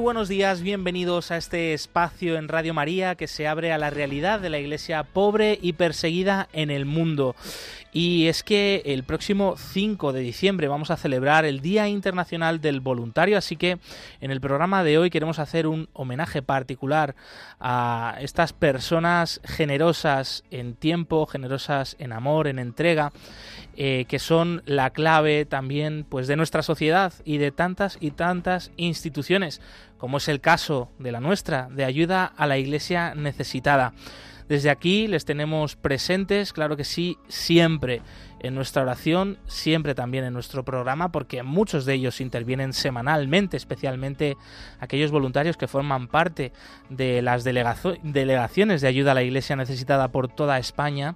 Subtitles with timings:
[0.00, 4.40] Buenos días, bienvenidos a este espacio en Radio María que se abre a la realidad
[4.40, 7.36] de la iglesia pobre y perseguida en el mundo.
[7.92, 12.80] Y es que el próximo 5 de diciembre vamos a celebrar el Día Internacional del
[12.80, 13.78] Voluntario, así que
[14.20, 17.16] en el programa de hoy queremos hacer un homenaje particular
[17.58, 23.12] a estas personas generosas en tiempo, generosas en amor, en entrega,
[23.76, 28.70] eh, que son la clave también pues de nuestra sociedad y de tantas y tantas
[28.76, 29.60] instituciones,
[29.98, 33.94] como es el caso de la nuestra, de ayuda a la iglesia necesitada.
[34.50, 38.02] Desde aquí les tenemos presentes, claro que sí, siempre
[38.40, 44.36] en nuestra oración, siempre también en nuestro programa, porque muchos de ellos intervienen semanalmente, especialmente
[44.80, 46.50] aquellos voluntarios que forman parte
[46.88, 51.14] de las delegaciones de ayuda a la Iglesia necesitada por toda España.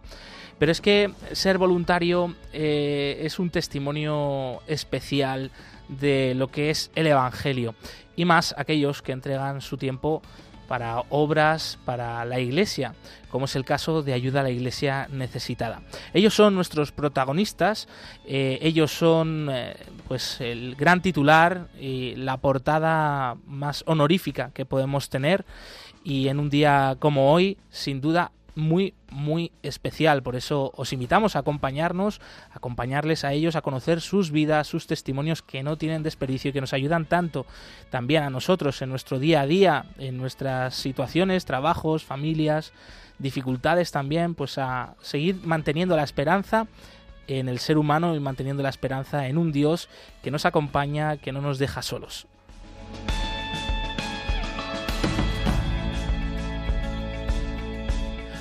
[0.60, 5.50] Pero es que ser voluntario eh, es un testimonio especial
[5.88, 7.74] de lo que es el Evangelio,
[8.14, 10.22] y más aquellos que entregan su tiempo
[10.69, 12.95] para obras para la Iglesia,
[13.31, 15.83] como es el caso de ayuda a la Iglesia necesitada.
[16.12, 17.89] Ellos son nuestros protagonistas,
[18.27, 19.77] eh, ellos son eh,
[20.09, 25.45] pues el gran titular y la portada más honorífica que podemos tener
[26.05, 30.22] y en un día como hoy, sin duda, muy, muy especial.
[30.22, 32.20] Por eso os invitamos a acompañarnos,
[32.52, 36.52] a acompañarles a ellos, a conocer sus vidas, sus testimonios que no tienen desperdicio y
[36.52, 37.46] que nos ayudan tanto
[37.91, 42.72] también a nosotros en nuestro día a día, en nuestras situaciones, trabajos, familias,
[43.19, 46.67] dificultades también, pues a seguir manteniendo la esperanza
[47.27, 49.89] en el ser humano y manteniendo la esperanza en un Dios
[50.23, 52.27] que nos acompaña, que no nos deja solos.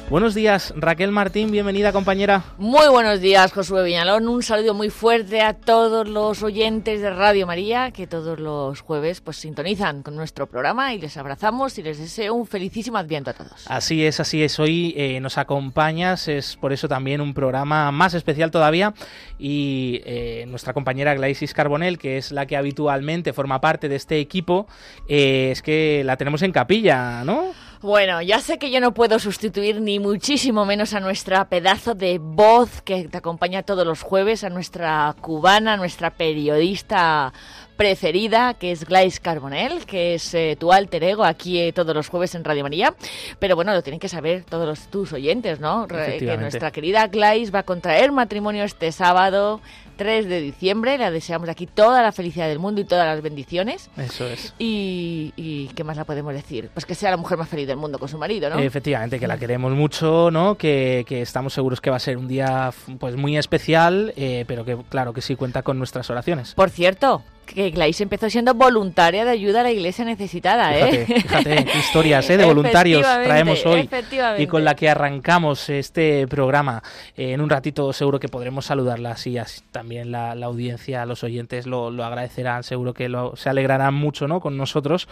[0.10, 2.44] Buenos días, Raquel Martín, bienvenida compañera.
[2.58, 4.28] Muy buenos días, Josué Viñalón.
[4.28, 9.22] Un saludo muy fuerte a todos los oyentes de Radio María que todos los jueves
[9.22, 13.34] pues sintonizan con nuestro programa y les abrazamos y les deseo un felicísimo adviento a
[13.34, 13.66] todos.
[13.68, 14.60] Así es, así es.
[14.60, 18.94] Hoy eh, nos acompañas, es por eso también un programa más especial todavía
[19.40, 24.20] y eh, nuestra compañera Glaisis Carbonel, que es la que habitualmente forma parte de este
[24.20, 24.68] equipo,
[25.08, 27.54] eh, es que la tenemos en capilla, ¿no?
[27.84, 32.18] Bueno, ya sé que yo no puedo sustituir ni muchísimo menos a nuestra pedazo de
[32.18, 37.34] voz que te acompaña todos los jueves, a nuestra cubana, nuestra periodista
[37.76, 42.08] preferida, que es Glais Carbonell, que es eh, tu alter ego aquí eh, todos los
[42.08, 42.96] jueves en Radio María.
[43.40, 45.86] Pero bueno, lo tienen que saber todos los, tus oyentes, ¿no?
[45.86, 49.60] Que nuestra querida Glais va a contraer matrimonio este sábado
[49.96, 50.98] 3 de diciembre.
[50.98, 53.90] Le deseamos aquí toda la felicidad del mundo y todas las bendiciones.
[53.98, 54.54] Eso es.
[54.60, 56.70] Y, ¿qué más la podemos decir?
[56.74, 58.60] Pues que sea la mujer más feliz del mundo con su marido, ¿no?
[58.60, 60.56] Efectivamente, que la queremos mucho, ¿no?
[60.56, 64.78] Que, estamos seguros que va a ser un día pues muy especial, eh, pero que
[64.90, 66.54] claro que sí cuenta con nuestras oraciones.
[66.54, 71.06] Por cierto, que Glais empezó siendo voluntaria de ayuda a la iglesia necesitada, ¿eh?
[71.06, 72.38] Fíjate, qué historias ¿eh?
[72.38, 73.90] de voluntarios traemos hoy
[74.38, 76.82] y con la que arrancamos este programa.
[77.16, 81.88] en un ratito seguro que podremos saludarlas y así también la, audiencia, los oyentes lo,
[82.06, 84.40] agradecerán, seguro que se alegrarán mucho ¿no?
[84.40, 85.10] con nosotros.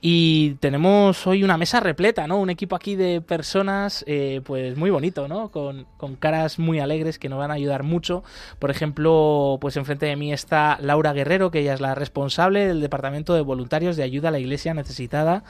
[0.00, 2.38] Y tenemos hoy una mesa repleta, ¿no?
[2.38, 5.50] Un equipo aquí de personas eh, pues muy bonito, ¿no?
[5.50, 8.24] Con, con caras muy alegres que nos van a ayudar mucho.
[8.58, 12.80] Por ejemplo, pues enfrente de mí está Laura Guerrero, que ella es la responsable del
[12.80, 15.44] Departamento de Voluntarios de Ayuda a la Iglesia Necesitada.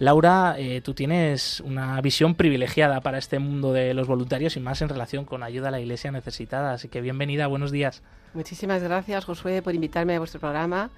[0.00, 4.82] Laura, eh, tú tienes una visión privilegiada para este mundo de los voluntarios y más
[4.82, 6.74] en relación con ayuda a la Iglesia Necesitada.
[6.74, 8.02] Así que bienvenida, buenos días.
[8.34, 10.90] Muchísimas gracias, Josué, por invitarme a vuestro programa.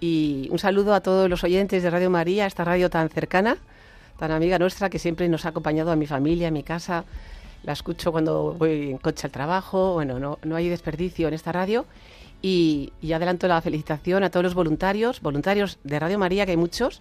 [0.00, 3.56] Y un saludo a todos los oyentes de Radio María, esta radio tan cercana,
[4.18, 7.04] tan amiga nuestra, que siempre nos ha acompañado a mi familia, a mi casa.
[7.62, 9.94] La escucho cuando voy en coche al trabajo.
[9.94, 11.86] Bueno, no, no hay desperdicio en esta radio.
[12.42, 16.56] Y, y adelanto la felicitación a todos los voluntarios, voluntarios de Radio María, que hay
[16.56, 17.00] muchos,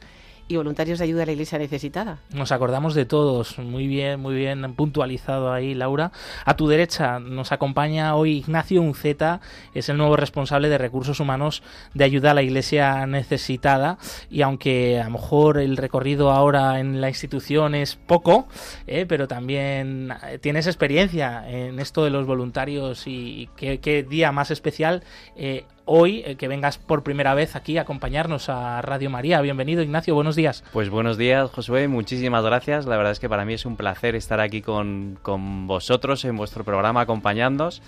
[0.51, 2.19] y voluntarios de ayuda a la iglesia necesitada.
[2.33, 6.11] Nos acordamos de todos, muy bien, muy bien puntualizado ahí, Laura.
[6.45, 9.39] A tu derecha nos acompaña hoy Ignacio Unceta,
[9.73, 11.63] es el nuevo responsable de recursos humanos
[11.93, 13.97] de ayuda a la iglesia necesitada.
[14.29, 18.47] Y aunque a lo mejor el recorrido ahora en la institución es poco,
[18.87, 25.03] eh, pero también tienes experiencia en esto de los voluntarios y qué, día más especial.
[25.37, 29.41] Eh, hoy eh, que vengas por primera vez aquí a acompañarnos a Radio María.
[29.41, 30.63] Bienvenido, Ignacio, buenos días.
[30.73, 32.85] Pues buenos días, Josué, muchísimas gracias.
[32.85, 36.37] La verdad es que para mí es un placer estar aquí con, con vosotros en
[36.37, 37.81] vuestro programa acompañándoos.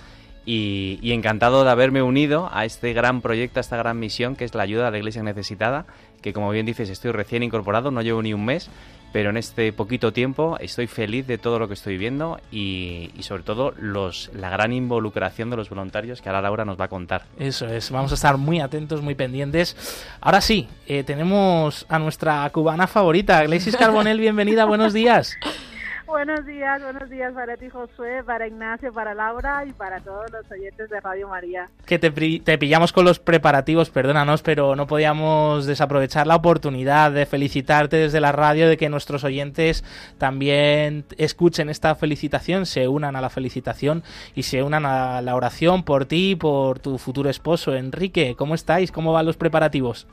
[0.45, 4.43] Y, y, encantado de haberme unido a este gran proyecto, a esta gran misión que
[4.43, 5.85] es la ayuda a la iglesia necesitada,
[6.21, 8.69] que como bien dices estoy recién incorporado, no llevo ni un mes,
[9.13, 13.23] pero en este poquito tiempo estoy feliz de todo lo que estoy viendo y, y,
[13.23, 16.89] sobre todo los, la gran involucración de los voluntarios que ahora Laura nos va a
[16.89, 17.23] contar.
[17.39, 19.77] Eso es, vamos a estar muy atentos, muy pendientes.
[20.19, 25.37] Ahora sí, eh, tenemos a nuestra cubana favorita, Gleisis Carbonell, bienvenida, buenos días.
[26.13, 30.51] Buenos días, buenos días para ti Josué, para Ignacio, para Laura y para todos los
[30.51, 31.71] oyentes de Radio María.
[31.87, 37.25] Que te, te, pillamos con los preparativos, perdónanos, pero no podíamos desaprovechar la oportunidad de
[37.25, 39.83] felicitarte desde la radio, de que nuestros oyentes
[40.19, 44.03] también escuchen esta felicitación, se unan a la felicitación
[44.35, 47.73] y se unan a la oración por ti y por tu futuro esposo.
[47.73, 48.91] Enrique, ¿cómo estáis?
[48.91, 50.05] ¿Cómo van los preparativos?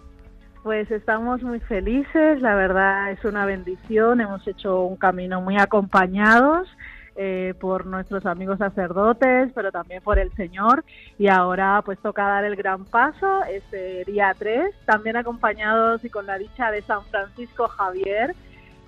[0.62, 6.69] Pues estamos muy felices, la verdad es una bendición, hemos hecho un camino muy acompañados
[7.17, 10.85] eh, por nuestros amigos sacerdotes, pero también por el Señor
[11.19, 16.27] y ahora pues toca dar el gran paso este día 3, también acompañados y con
[16.27, 18.35] la dicha de San Francisco Javier,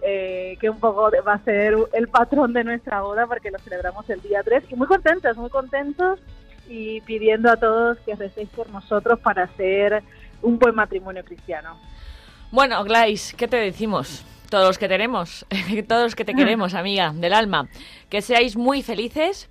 [0.03, 4.11] eh, que un poco va a ser el patrón de nuestra boda porque lo celebramos
[4.11, 6.21] el día 3 y muy contentos, muy contentos
[6.69, 10.03] y pidiendo a todos que recéis por nosotros para hacer
[10.43, 11.79] un buen matrimonio cristiano.
[12.51, 14.27] Bueno, Glais, ¿qué te decimos?
[14.51, 15.47] Todos los que tenemos,
[15.89, 17.69] todos los que te queremos, amiga del alma,
[18.11, 19.49] que seáis muy felices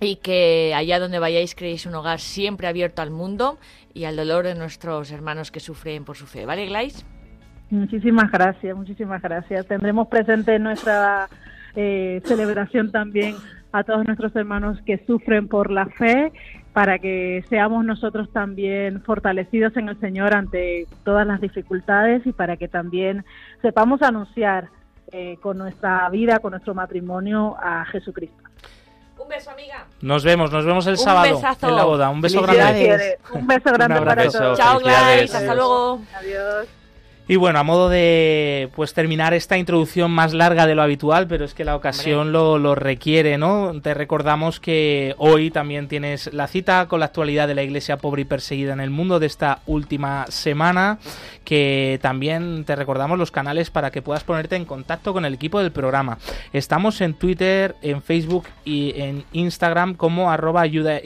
[0.00, 3.58] y que allá donde vayáis creéis un hogar siempre abierto al mundo
[3.94, 6.46] y al dolor de nuestros hermanos que sufren por su fe.
[6.46, 7.06] ¿Vale, Glais?
[7.70, 9.66] Muchísimas gracias, muchísimas gracias.
[9.66, 11.28] Tendremos presente en nuestra
[11.76, 13.36] eh, celebración también
[13.72, 16.32] a todos nuestros hermanos que sufren por la fe
[16.74, 22.56] para que seamos nosotros también fortalecidos en el Señor ante todas las dificultades y para
[22.56, 23.24] que también
[23.62, 24.68] sepamos anunciar
[25.12, 28.42] eh, con nuestra vida, con nuestro matrimonio a Jesucristo.
[29.16, 29.86] Un beso, amiga.
[30.02, 31.68] Nos vemos, nos vemos el Un sábado besazo.
[31.68, 32.10] en la boda.
[32.10, 33.18] Un beso grande.
[33.32, 34.58] Un beso grande Un para todos.
[34.58, 34.80] Chao.
[34.80, 35.32] Glais.
[35.32, 36.00] Hasta luego.
[36.18, 36.83] Adiós.
[37.26, 41.46] Y bueno, a modo de pues terminar esta introducción más larga de lo habitual, pero
[41.46, 43.72] es que la ocasión lo, lo requiere, ¿no?
[43.80, 48.22] Te recordamos que hoy también tienes la cita con la actualidad de la iglesia pobre
[48.22, 50.98] y perseguida en el mundo de esta última semana,
[51.46, 55.60] que también te recordamos los canales para que puedas ponerte en contacto con el equipo
[55.60, 56.18] del programa.
[56.52, 61.00] Estamos en Twitter, en Facebook y en Instagram como arroba ayuda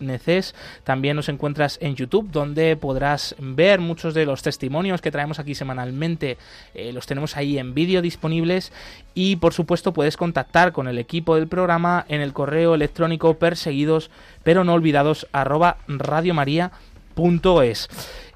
[0.00, 0.54] neces.
[0.84, 5.57] También nos encuentras en YouTube, donde podrás ver muchos de los testimonios que traemos aquí
[5.58, 6.38] semanalmente.
[6.74, 8.72] Eh, los tenemos ahí en vídeo disponibles
[9.14, 14.10] y por supuesto puedes contactar con el equipo del programa en el correo electrónico perseguidos
[14.42, 17.88] pero no olvidados arroba radiomaria.es.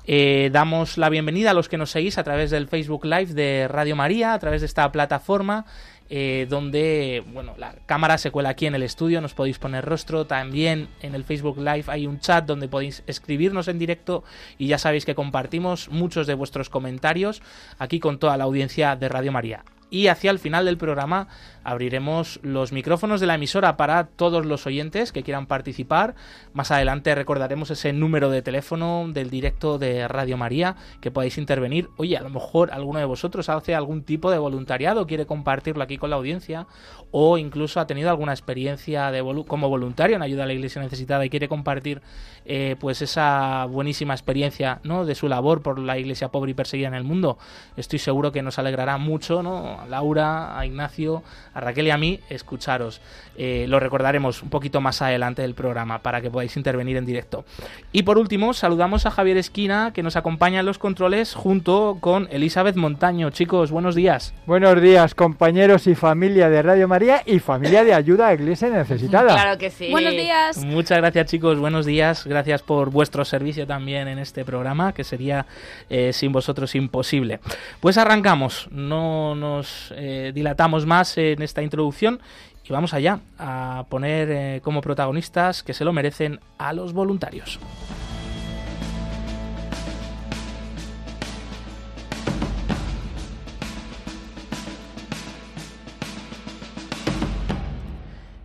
[0.04, 3.68] Eh, damos la bienvenida a los que nos seguís a través del Facebook Live de
[3.68, 5.64] Radio María, a través de esta plataforma
[6.10, 10.26] eh, donde bueno, la cámara se cuela aquí en el estudio, nos podéis poner rostro,
[10.26, 14.24] también en el Facebook Live hay un chat donde podéis escribirnos en directo
[14.58, 17.42] y ya sabéis que compartimos muchos de vuestros comentarios
[17.78, 19.64] aquí con toda la audiencia de Radio María.
[19.90, 21.28] Y hacia el final del programa
[21.64, 26.14] abriremos los micrófonos de la emisora para todos los oyentes que quieran participar.
[26.52, 31.88] Más adelante recordaremos ese número de teléfono del directo de Radio María que podáis intervenir.
[31.96, 35.98] Oye, a lo mejor alguno de vosotros hace algún tipo de voluntariado, quiere compartirlo aquí
[35.98, 36.66] con la audiencia
[37.10, 40.82] o incluso ha tenido alguna experiencia de volu como voluntario en ayuda a la iglesia
[40.82, 42.02] necesitada y quiere compartir
[42.44, 45.04] eh, pues esa buenísima experiencia ¿no?
[45.04, 47.38] de su labor por la iglesia pobre y perseguida en el mundo.
[47.76, 49.80] Estoy seguro que nos alegrará mucho ¿no?
[49.80, 51.22] a Laura, a Ignacio,
[51.54, 53.00] a Raquel y a mí escucharos.
[53.36, 57.44] Eh, lo recordaremos un poquito más adelante del programa para que podáis intervenir en directo.
[57.92, 62.28] Y por último, saludamos a Javier Esquina que nos acompaña en los controles junto con
[62.30, 63.30] Elizabeth Montaño.
[63.30, 64.34] Chicos, buenos días.
[64.46, 69.32] Buenos días, compañeros y familia de Radio María y familia de ayuda a Iglesia Necesitada.
[69.42, 69.90] Claro que sí.
[69.90, 70.58] Buenos días.
[70.64, 72.26] Muchas gracias chicos, buenos días.
[72.26, 75.46] Gracias por vuestro servicio también en este programa, que sería
[75.90, 77.40] eh, sin vosotros imposible.
[77.80, 82.20] Pues arrancamos, no nos eh, dilatamos más en esta introducción
[82.64, 87.58] y vamos allá a poner eh, como protagonistas que se lo merecen a los voluntarios.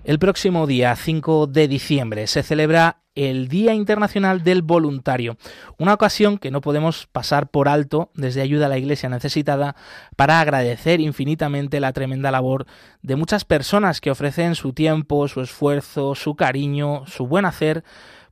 [0.08, 5.36] El próximo día 5 de diciembre se celebra el Día Internacional del Voluntario,
[5.78, 9.76] una ocasión que no podemos pasar por alto desde Ayuda a la Iglesia Necesitada
[10.16, 12.68] para agradecer infinitamente la tremenda labor
[13.02, 17.84] de muchas personas que ofrecen su tiempo, su esfuerzo, su cariño, su buen hacer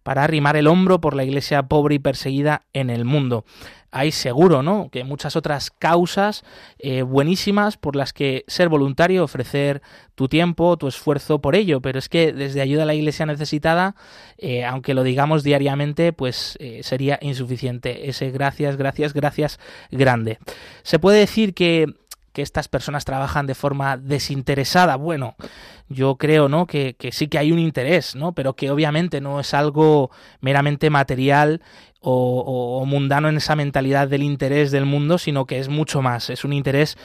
[0.01, 3.43] para arrimar el hombro por la iglesia pobre y perseguida en el mundo
[3.95, 4.89] hay seguro, ¿no?
[4.91, 6.43] Que muchas otras causas
[6.79, 9.81] eh, buenísimas por las que ser voluntario, ofrecer
[10.15, 13.95] tu tiempo, tu esfuerzo por ello, pero es que desde ayuda a la iglesia necesitada,
[14.37, 18.09] eh, aunque lo digamos diariamente, pues eh, sería insuficiente.
[18.09, 19.59] Ese gracias, gracias, gracias
[19.91, 20.39] grande.
[20.83, 21.87] Se puede decir que
[22.33, 24.97] que estas personas trabajan de forma desinteresada.
[24.97, 25.35] Bueno,
[25.87, 26.67] yo creo, ¿no?
[26.67, 28.33] Que, que, sí que hay un interés, ¿no?
[28.33, 30.11] Pero que obviamente no es algo
[30.41, 31.61] meramente material
[32.05, 36.29] o, mundano en esa mentalidad del interés del mundo, sino que es mucho más.
[36.29, 36.97] Es un interés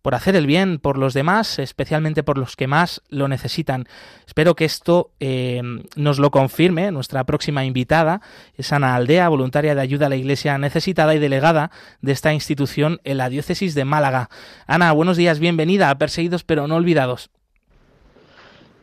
[0.00, 3.86] por hacer el bien por los demás, especialmente por los que más lo necesitan.
[4.26, 5.60] Espero que esto eh,
[5.96, 8.22] nos lo confirme nuestra próxima invitada,
[8.56, 13.00] es Ana Aldea, voluntaria de ayuda a la Iglesia necesitada y delegada de esta institución
[13.04, 14.30] en la diócesis de Málaga.
[14.66, 17.30] Ana, buenos días, bienvenida a Perseguidos pero no olvidados.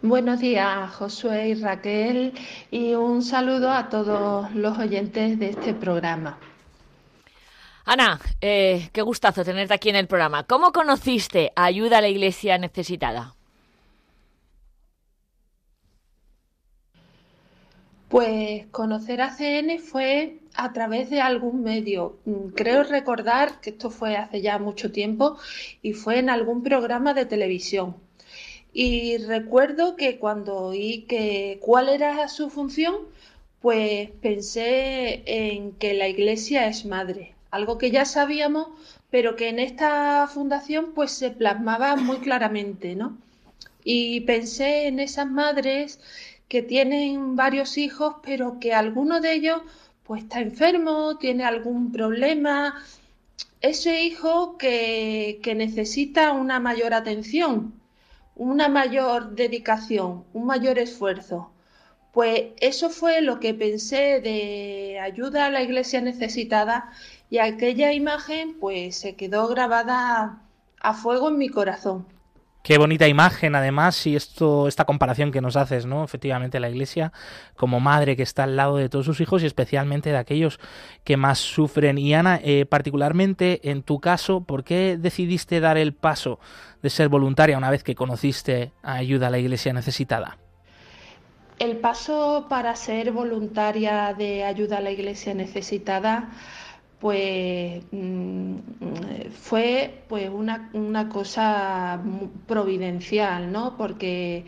[0.08, 2.34] Buenos días, Josué y Raquel,
[2.70, 6.38] y un saludo a todos los oyentes de este programa.
[7.86, 10.44] Ana, eh, qué gustazo tenerte aquí en el programa.
[10.44, 13.34] ¿Cómo conociste a Ayuda a la Iglesia Necesitada?
[18.08, 22.20] Pues conocer a CN fue a través de algún medio.
[22.26, 25.40] Mm, creo recordar que esto fue hace ya mucho tiempo
[25.82, 28.05] y fue en algún programa de televisión.
[28.76, 32.96] Y recuerdo que cuando oí que cuál era su función,
[33.62, 38.68] pues pensé en que la iglesia es madre algo que ya sabíamos,
[39.10, 43.18] pero que en esta fundación pues se plasmaba muy claramente, ¿no?
[43.84, 46.00] Y pensé en esas madres
[46.50, 49.62] que tienen varios hijos, pero que alguno de ellos
[50.04, 52.84] pues está enfermo, tiene algún problema,
[53.62, 57.74] ese hijo que, que necesita una mayor atención,
[58.36, 61.52] una mayor dedicación, un mayor esfuerzo.
[62.14, 66.92] Pues eso fue lo que pensé de ayuda a la iglesia necesitada
[67.30, 70.42] y aquella imagen pues se quedó grabada
[70.82, 72.06] a fuego en mi corazón.
[72.66, 76.04] Qué bonita imagen, además, y esto, esta comparación que nos haces, ¿no?
[76.04, 77.14] Efectivamente, la Iglesia
[77.56, 80.60] como madre que está al lado de todos sus hijos y especialmente de aquellos
[81.04, 82.00] que más sufren.
[82.00, 86.40] Y Ana, eh, particularmente en tu caso, ¿por qué decidiste dar el paso
[86.82, 90.40] de ser voluntaria una vez que conociste a ayuda a la Iglesia necesitada?
[91.60, 96.32] El paso para ser voluntaria de ayuda a la Iglesia necesitada
[97.00, 98.56] pues mm,
[99.42, 102.02] fue pues una, una, cosa
[102.48, 103.78] providencial, ¿no?
[103.78, 104.46] Porque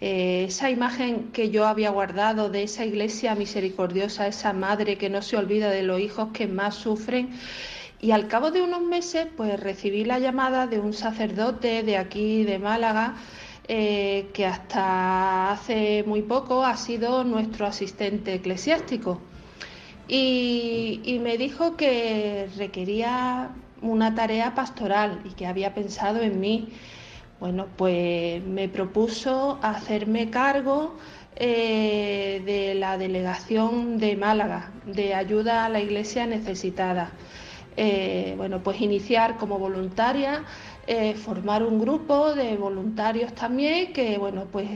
[0.00, 5.22] eh, esa imagen que yo había guardado de esa iglesia misericordiosa, esa madre que no
[5.22, 7.30] se olvida de los hijos que más sufren,
[8.00, 12.42] y al cabo de unos meses, pues recibí la llamada de un sacerdote de aquí,
[12.42, 13.14] de Málaga,
[13.68, 19.20] eh, que hasta hace muy poco ha sido nuestro asistente eclesiástico
[20.14, 23.50] y, me dijo que requería
[23.80, 26.68] una tarea pastoral y que había pensado en mí.
[27.40, 30.96] Bueno, pues me propuso hacerme cargo
[31.34, 37.10] eh, de la delegación de Málaga, de ayuda a la iglesia necesitada.
[37.78, 40.44] Eh, bueno, pues iniciar como voluntaria,
[40.86, 44.68] eh, formar un grupo de voluntarios también que, bueno, pues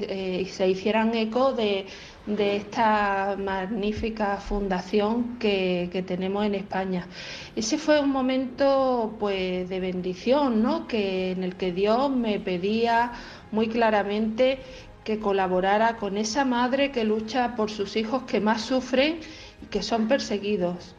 [0.50, 1.86] se hicieran eco de
[2.26, 7.06] de esta magnífica fundación que, tenemos en España.
[7.54, 10.86] Ese fue un momento pues de bendición, ¿no?
[10.86, 13.12] Que en el que Dios me pedía
[13.52, 14.58] muy claramente
[15.04, 19.20] que colaborara con esa madre que lucha por sus hijos que más sufren
[19.62, 20.96] y que son perseguidos.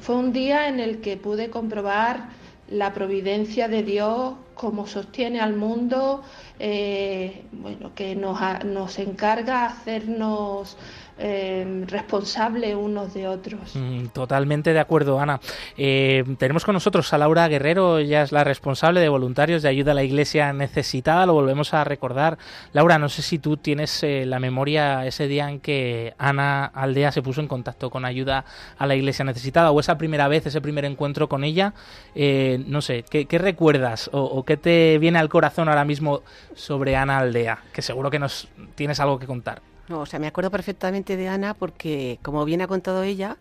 [0.00, 2.39] Fue un día en el que pude comprobar
[2.70, 6.22] la providencia de Dios, cómo sostiene al mundo,
[6.58, 10.76] eh, bueno, que nos, nos encarga hacernos
[11.22, 13.76] eh, responsables unos de otros.
[13.76, 15.38] Mm, totalmente de acuerdo, Ana.
[15.76, 19.92] Eh, tenemos con nosotros a Laura Guerrero, ella es la responsable de voluntarios de ayuda
[19.92, 22.38] a la iglesia necesitada, lo volvemos a recordar.
[22.72, 27.12] Laura, no sé si tú tienes eh, la memoria ese día en que Ana Aldea
[27.12, 28.46] se puso en contacto con ayuda
[28.78, 31.74] a la iglesia necesitada, o esa primera vez, ese primer encuentro con ella,
[32.14, 36.22] no sé, ¿qué, recuerdas o, qué te viene al corazón ahora mismo
[36.54, 37.58] sobre Ana Aldea?
[37.72, 39.69] Que seguro que nos tienes algo que contar.
[39.90, 43.38] No, o sea, me acuerdo perfectamente de Ana porque, como bien ha contado ella,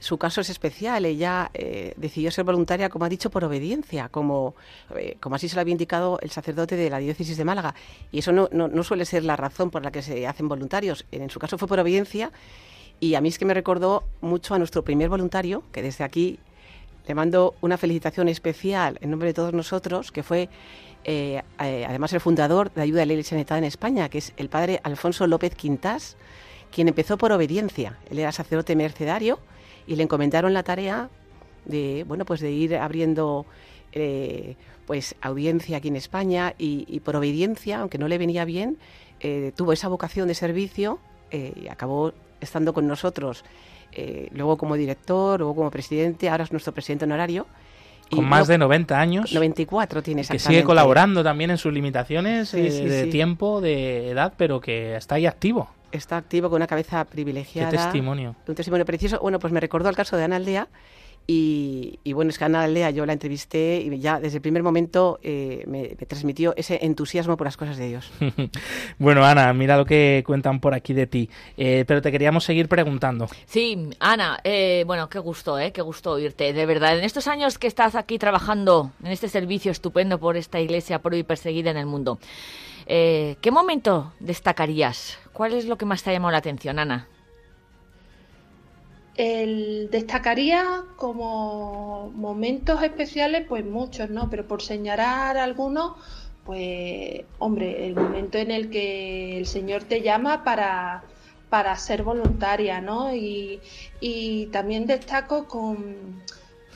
[0.00, 1.04] su caso es especial.
[1.04, 4.56] Ella eh, decidió ser voluntaria, como ha dicho, por obediencia, como,
[4.96, 7.76] eh, como así se lo había indicado el sacerdote de la diócesis de Málaga.
[8.10, 11.06] Y eso no, no, suele ser la razón por la que se hacen voluntarios.
[11.12, 12.32] En su caso fue por obediencia.
[12.98, 16.40] Y a mí es que me recordó mucho a nuestro primer voluntario, que desde aquí
[17.06, 20.48] le mando una felicitación especial en nombre de todos nosotros, que fue
[21.04, 24.32] eh, eh, además el fundador de Ayuda a la Iglesia Necesitada en España, que es
[24.36, 26.16] el padre Alfonso López Quintás,
[26.70, 27.98] quien empezó por obediencia.
[28.10, 29.38] Él era sacerdote mercedario
[29.86, 31.08] y le encomendaron la tarea
[31.64, 33.46] de, bueno, pues de ir abriendo
[33.92, 38.78] eh, pues audiencia aquí en España y, por obediencia, aunque no le venía bien,
[39.20, 40.98] eh, tuvo esa vocación de servicio
[41.30, 43.44] y acabó estando con nosotros,
[44.32, 47.46] luego como director, luego como presidente, ahora es nuestro presidente honorario.
[48.10, 49.32] Con más de 90 años.
[49.32, 50.24] 94 tiene.
[50.24, 55.26] Que sigue colaborando también en sus limitaciones de tiempo, de edad, pero que está ahí
[55.26, 55.68] activo.
[55.90, 57.70] Está activo con una cabeza privilegiada.
[57.70, 58.36] Qué testimonio.
[58.46, 59.20] Un testimonio precioso.
[59.20, 60.68] Bueno, pues me recordó el caso de Ana Aldea,
[61.30, 65.20] y, bueno, es que Ana Aldea yo la entrevisté y ya desde el primer momento
[65.22, 68.10] eh, me, transmitió ese entusiasmo por las cosas de Dios.
[68.98, 71.28] bueno, Ana, mira lo que cuentan por aquí de ti.
[71.58, 73.28] Eh, pero te queríamos seguir preguntando.
[73.44, 75.70] Sí, Ana, eh, bueno, qué gusto, ¿eh?
[75.70, 76.54] Qué gusto oírte.
[76.54, 80.60] De verdad, en estos años que estás aquí trabajando en este servicio estupendo por esta
[80.60, 82.18] iglesia por y perseguida en el mundo,
[82.86, 85.18] ¿qué momento destacarías?
[85.34, 87.06] ¿Cuál es lo que más te ha llamado la atención, Ana?
[89.18, 94.30] El, destacaría como momentos especiales, pues muchos, ¿no?
[94.30, 95.96] Pero por señalar algunos,
[96.46, 101.02] pues, hombre, el momento en el que el Señor te llama para,
[101.50, 103.12] para ser voluntaria, ¿no?
[103.12, 103.60] Y,
[104.00, 106.22] y también destaco con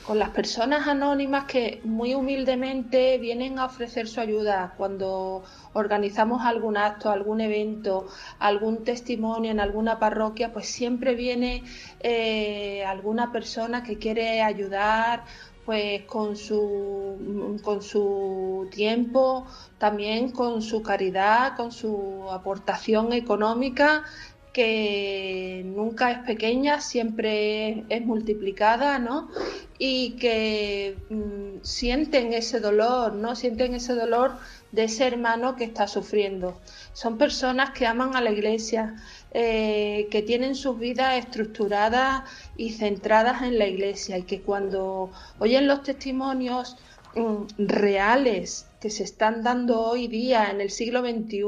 [0.05, 4.73] con las personas anónimas que muy humildemente vienen a ofrecer su ayuda.
[4.77, 5.43] Cuando
[5.73, 8.07] organizamos algún acto, algún evento,
[8.39, 11.63] algún testimonio en alguna parroquia, pues siempre viene
[12.01, 15.23] eh, alguna persona que quiere ayudar
[15.65, 24.03] pues con su, con su tiempo, también con su caridad, con su aportación económica
[24.53, 29.29] que nunca es pequeña, siempre es, multiplicada, ¿no?
[29.79, 33.35] Y que mm, sienten ese dolor, ¿no?
[33.35, 34.33] Sienten ese dolor
[34.71, 36.61] de ese hermano que está sufriendo.
[36.93, 38.95] Son personas que aman a la iglesia,
[39.31, 42.23] eh, que tienen sus vidas estructuradas
[42.55, 46.77] y centradas en la iglesia y que cuando oyen los testimonios
[47.15, 51.45] mm, reales que se están dando hoy día en el siglo XXI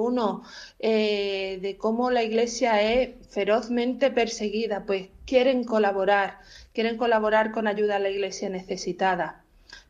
[0.79, 6.39] eh, de cómo la Iglesia es ferozmente perseguida, pues quieren colaborar,
[6.73, 9.43] quieren colaborar con ayuda a la Iglesia necesitada.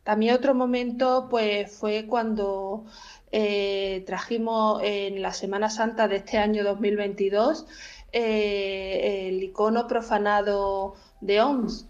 [0.03, 2.85] También otro momento pues fue cuando
[3.31, 7.67] eh, trajimos en la Semana Santa de este año 2022
[8.11, 11.85] eh, el icono profanado de OMS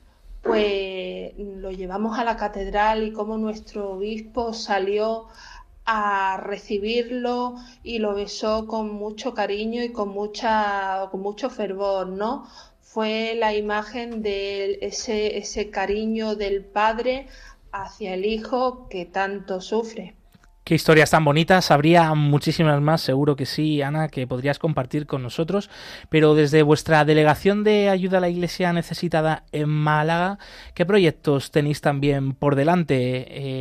[0.46, 5.26] pues lo llevamos a la catedral y como nuestro obispo salió
[5.86, 12.48] a recibirlo y lo besó con mucho cariño y con mucha con mucho fervor, ¿no?
[12.82, 17.28] Fue la imagen de ese, ese cariño del padre
[17.72, 20.16] hacia el hijo que tanto sufre.
[20.66, 25.22] Qué historias tan bonitas, habría muchísimas más, seguro que sí, Ana, que podrías compartir con
[25.22, 25.70] nosotros,
[26.10, 30.40] pero desde vuestra delegación de ayuda a la Iglesia necesitada en Málaga,
[30.74, 32.96] ¿qué proyectos tenéis también por delante?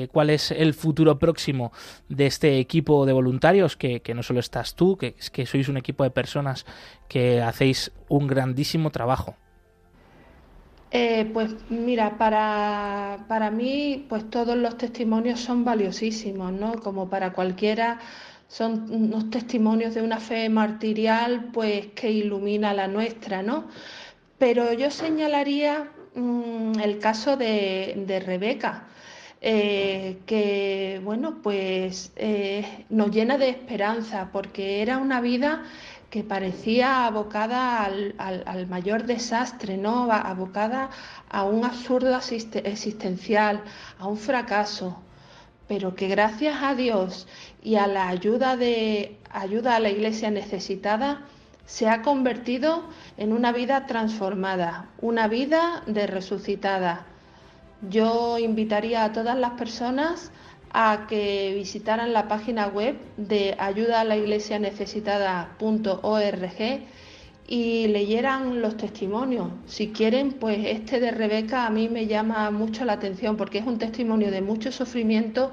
[0.04, 1.72] Eh, ¿Cuál es el futuro próximo
[2.08, 3.76] de este equipo de voluntarios?
[3.76, 6.64] Que, no solo estás tú, que, que sois un equipo de personas
[7.06, 9.36] que hacéis un grandísimo trabajo.
[10.90, 16.74] Eh, pues mira, para, para mí, pues todos los testimonios son valiosísimos, ¿no?
[16.80, 17.98] Como para cualquiera,
[18.48, 23.66] son unos testimonios de una fe martirial, pues que ilumina la nuestra, ¿no?
[24.38, 28.88] Pero yo señalaría mm, el caso de, Rebeca.
[29.46, 35.64] Eh, que bueno, pues eh, nos llena de esperanza porque era una vida
[36.14, 40.12] que parecía abocada al, mayor desastre, ¿no?
[40.12, 40.90] abocada
[41.28, 42.16] a un absurdo
[42.62, 43.60] existencial,
[43.98, 45.02] a un fracaso,
[45.66, 47.26] pero que gracias a Dios
[47.64, 51.22] y a la ayuda de ayuda a la iglesia necesitada
[51.66, 52.84] se ha convertido
[53.16, 57.06] en una vida transformada, una vida de resucitada.
[57.90, 60.30] Yo invitaría a todas las personas
[60.74, 66.80] a que visitaran la página web de ayuda a la iglesia necesitada.org
[67.46, 69.48] y leyeran los testimonios.
[69.66, 73.66] Si quieren, pues este de Rebeca a mí me llama mucho la atención porque es
[73.66, 75.52] un testimonio de mucho sufrimiento,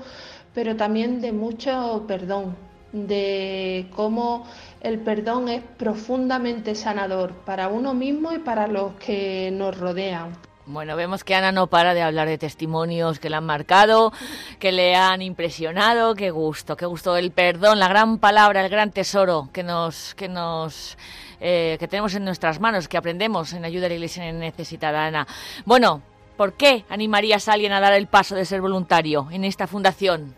[0.56, 2.56] pero también de mucho perdón,
[2.92, 4.48] de cómo
[4.82, 10.51] el perdón es profundamente sanador para uno mismo y para los que nos rodean.
[10.67, 14.13] Bueno, vemos que Ana no para de hablar de testimonios que le han marcado,
[14.60, 16.13] que le han impresionado.
[16.13, 17.17] Qué gusto, qué gusto.
[17.17, 20.97] El perdón, la gran palabra, el gran tesoro que nos, que nos,
[21.39, 25.28] eh, que tenemos en nuestras manos, que aprendemos en ayuda a la Iglesia necesitada, Ana.
[25.65, 26.04] Bueno,
[26.38, 30.36] ¿por qué animarías a alguien a dar el paso de ser voluntario en esta fundación?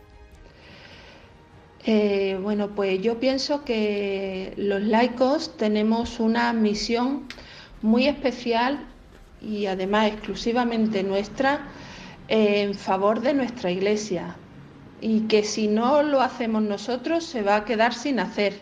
[1.86, 7.28] Eh, bueno, pues yo pienso que los laicos tenemos una misión
[7.82, 8.88] muy especial
[9.44, 11.68] y además exclusivamente nuestra
[12.28, 14.36] en favor de nuestra iglesia
[15.02, 18.62] y que si no lo hacemos nosotros se va a quedar sin hacer.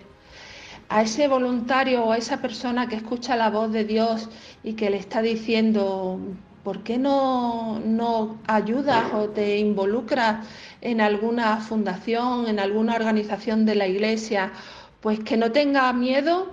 [0.89, 4.27] A ese voluntario o a esa persona que escucha la voz de Dios
[4.63, 6.19] y que le está diciendo,
[6.63, 10.45] ¿por qué no, no ayudas o te involucras
[10.81, 14.51] en alguna fundación, en alguna organización de la iglesia?
[14.99, 16.49] Pues que no tenga miedo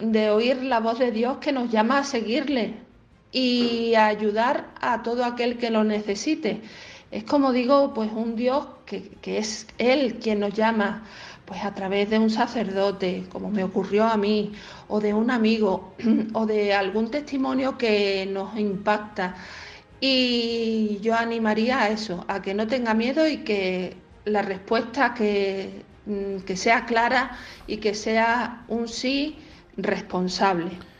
[0.00, 2.76] de oír la voz de Dios que nos llama a seguirle,
[3.32, 6.60] y ayudar a todo aquel que lo necesite.
[7.10, 11.04] Es como digo, pues un Dios que, es Él quien nos llama,
[11.46, 14.52] pues a través de un sacerdote, como me ocurrió a mí,
[14.88, 15.94] o de un amigo,
[16.34, 19.34] o de algún testimonio que nos impacta.
[20.00, 25.82] Y yo animaría a eso, a que no tenga miedo y que la respuesta que,
[26.06, 29.38] mm, que sea clara y que sea un sí
[29.76, 30.91] responsable.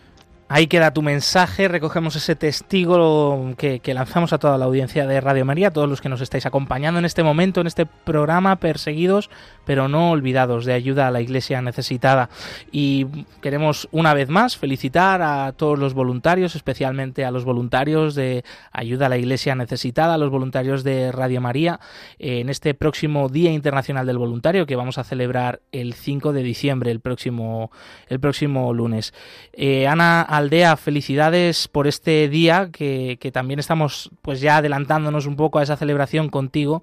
[0.55, 5.47] Ahí queda tu mensaje, recogemos ese testigo que, lanzamos a toda la audiencia de Radio
[5.47, 9.31] María, a todos los que nos estáis acompañando en este momento, en este programa, perseguidos,
[9.65, 12.29] pero no olvidados, de ayuda a la iglesia necesitada.
[12.71, 13.07] Y
[13.41, 19.07] queremos una vez más felicitar a todos los voluntarios, especialmente a los voluntarios de ayuda
[19.07, 21.81] a la iglesia necesitada, a los voluntarios de Radio María,
[22.19, 26.91] en este próximo Día Internacional del Voluntario que vamos a celebrar el 5 de diciembre,
[26.91, 27.71] el próximo,
[28.09, 29.15] el próximo lunes.
[29.55, 35.59] Eh, Ana, Aldea, felicidades por este día que, también estamos pues ya adelantándonos un poco
[35.59, 36.83] a esa celebración contigo.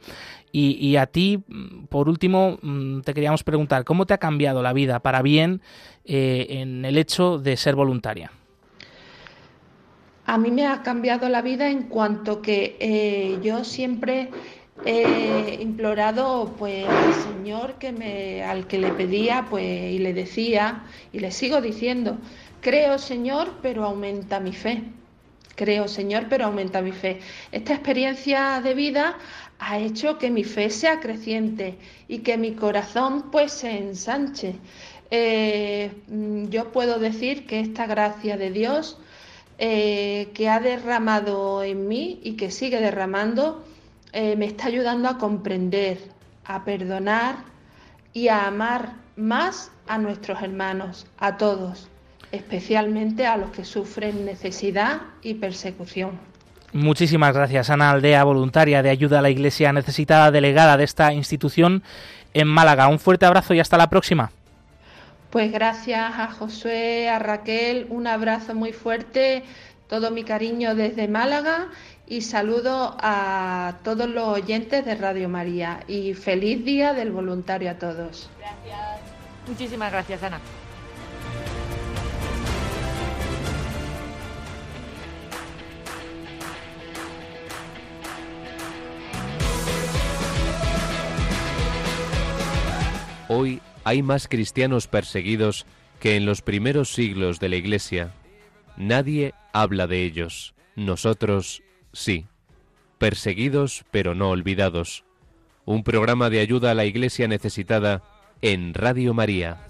[0.51, 1.43] Y, a ti,
[1.89, 5.61] por último, mm, te queríamos preguntar, ¿cómo te ha cambiado la vida para bien
[6.05, 8.31] eh, en el hecho de ser voluntaria?
[10.25, 14.29] A mí me ha cambiado la vida en cuanto que eh, yo siempre
[14.85, 20.83] he implorado pues al Señor que me, al que le pedía pues y le decía
[21.11, 22.17] y le sigo diciendo
[22.61, 24.83] Creo, Señor, pero aumenta mi fe.
[25.55, 27.19] Creo, Señor, pero aumenta mi fe.
[27.51, 29.17] Esta experiencia de vida
[29.59, 34.55] ha hecho que mi fe sea creciente y que mi corazón pues se ensanche.
[35.11, 35.91] Eh,
[36.49, 38.97] yo puedo decir que esta gracia de Dios
[39.57, 43.63] eh, que ha derramado en mí y que sigue derramando
[44.13, 45.99] eh, me está ayudando a comprender,
[46.45, 47.37] a perdonar
[48.13, 51.89] y a amar más a nuestros hermanos, a todos
[52.31, 56.11] especialmente a los que sufren necesidad y persecución.
[56.71, 61.81] Muchísimas gracias, Ana Aldea, voluntaria de ayuda a la Iglesia necesitada, delegada de esta institución
[62.33, 62.87] en Málaga.
[62.87, 64.31] Un fuerte abrazo y hasta la próxima.
[65.31, 69.43] Pues gracias a Josué, a Raquel, un abrazo muy fuerte,
[69.87, 71.69] todo mi cariño desde Málaga
[72.09, 77.75] y saludo a todos los oyentes de Radio María y feliz día del voluntario a
[77.75, 78.29] todos.
[78.39, 78.99] Gracias.
[79.47, 80.41] Muchísimas gracias, Ana.
[93.27, 95.67] Hoy hay más cristianos perseguidos
[95.99, 98.11] que en los primeros siglos de la Iglesia.
[98.77, 100.55] Nadie habla de ellos.
[100.75, 101.61] Nosotros
[101.93, 102.25] sí.
[102.97, 105.05] Perseguidos pero no olvidados.
[105.65, 108.03] Un programa de ayuda a la Iglesia necesitada
[108.41, 109.65] en Radio María.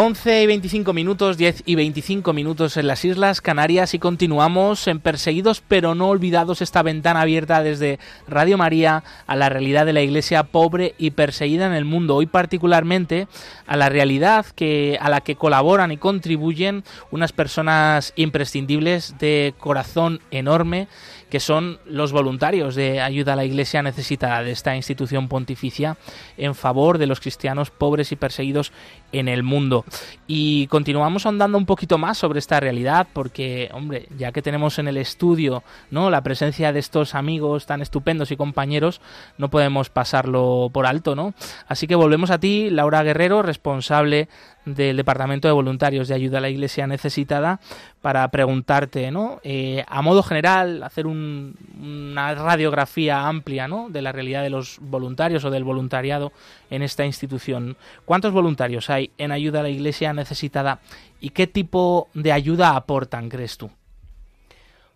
[0.00, 5.00] 11 y 25 minutos, 10 y 25 minutos en las Islas Canarias y continuamos en
[5.00, 10.00] Perseguidos pero no olvidados esta ventana abierta desde Radio María a la realidad de la
[10.00, 12.14] iglesia pobre y perseguida en el mundo.
[12.14, 13.26] Hoy particularmente
[13.66, 20.20] a la realidad que, a la que colaboran y contribuyen unas personas imprescindibles de corazón
[20.30, 20.86] enorme
[21.28, 25.96] que son los voluntarios de ayuda a la Iglesia necesitada de esta institución pontificia
[26.36, 28.72] en favor de los cristianos pobres y perseguidos
[29.12, 29.84] en el mundo.
[30.26, 34.88] Y continuamos andando un poquito más sobre esta realidad porque, hombre, ya que tenemos en
[34.88, 36.10] el estudio, ¿no?
[36.10, 39.00] la presencia de estos amigos tan estupendos y compañeros,
[39.38, 41.34] no podemos pasarlo por alto, ¿no?
[41.66, 44.28] Así que volvemos a ti, Laura Guerrero, responsable
[44.74, 47.60] del Departamento de Voluntarios de Ayuda a la Iglesia Necesitada
[48.00, 49.40] para preguntarte, ¿no?
[49.42, 53.88] Eh, a modo general, hacer una radiografía amplia, ¿no?
[53.88, 56.32] De la realidad de los voluntarios o del voluntariado
[56.70, 57.76] en esta institución.
[58.04, 60.80] ¿Cuántos voluntarios hay en Ayuda a la Iglesia Necesitada
[61.20, 63.70] y qué tipo de ayuda aportan, crees tú?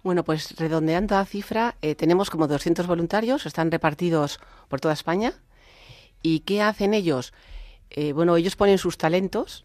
[0.03, 5.33] Bueno, pues redondeando la cifra, eh, tenemos como 200 voluntarios, están repartidos por toda España.
[6.23, 7.33] ¿Y qué hacen ellos?
[7.91, 9.65] Eh, bueno, ellos ponen sus talentos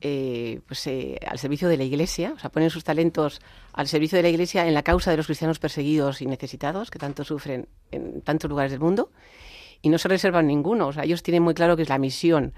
[0.00, 0.88] eh, pues,
[1.26, 3.40] al servicio de la Iglesia, o sea, ponen sus talentos
[3.72, 6.98] al servicio de la Iglesia en la causa de los cristianos perseguidos y necesitados, que
[6.98, 9.10] tanto sufren en tantos lugares del mundo,
[9.80, 10.88] y no se reservan ninguno.
[10.88, 12.52] O sea, ellos tienen muy claro que es la misión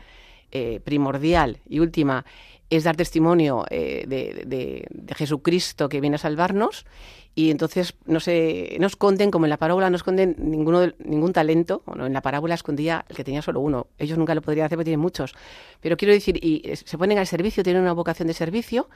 [0.84, 2.24] primordial y última
[2.70, 4.86] es dar testimonio de,
[5.16, 6.86] Jesucristo que viene a salvarnos
[7.34, 11.82] y entonces no se no esconden como en la parábola no esconden ninguno ningún talento
[11.86, 14.76] bueno, en la parábola escondía el que tenía solo uno ellos nunca lo podrían hacer
[14.76, 15.34] porque tienen muchos
[15.80, 18.88] pero quiero decir y se ponen al servicio tienen una vocación de servicio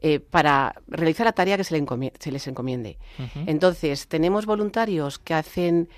[0.00, 2.98] eh, para realizar la tarea que se, les encomiende.
[3.46, 5.88] Entonces, tenemos voluntarios que hacen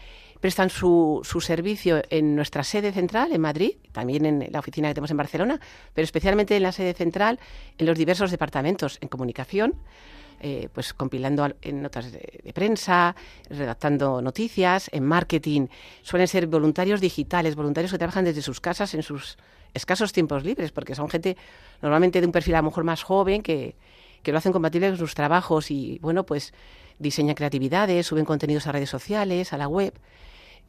[0.41, 4.95] prestan su, su, servicio en nuestra sede central, en Madrid, también en la oficina que
[4.95, 5.61] tenemos en Barcelona,
[5.95, 7.39] pero especialmente en la sede central,
[7.79, 9.75] en los diversos departamentos, en comunicación,
[10.43, 13.15] eh, pues compilando en notas de, prensa,
[13.51, 15.67] redactando noticias, en marketing.
[16.01, 19.37] Suelen ser voluntarios digitales, voluntarios que trabajan desde sus casas en sus
[19.75, 21.37] escasos tiempos libres, porque son gente
[21.83, 23.77] normalmente de un perfil a lo mejor más joven que,
[24.23, 26.55] que lo hacen compatible con sus trabajos y, bueno, pues
[26.99, 29.93] diseñan creatividades, suben contenidos a redes sociales, a la web,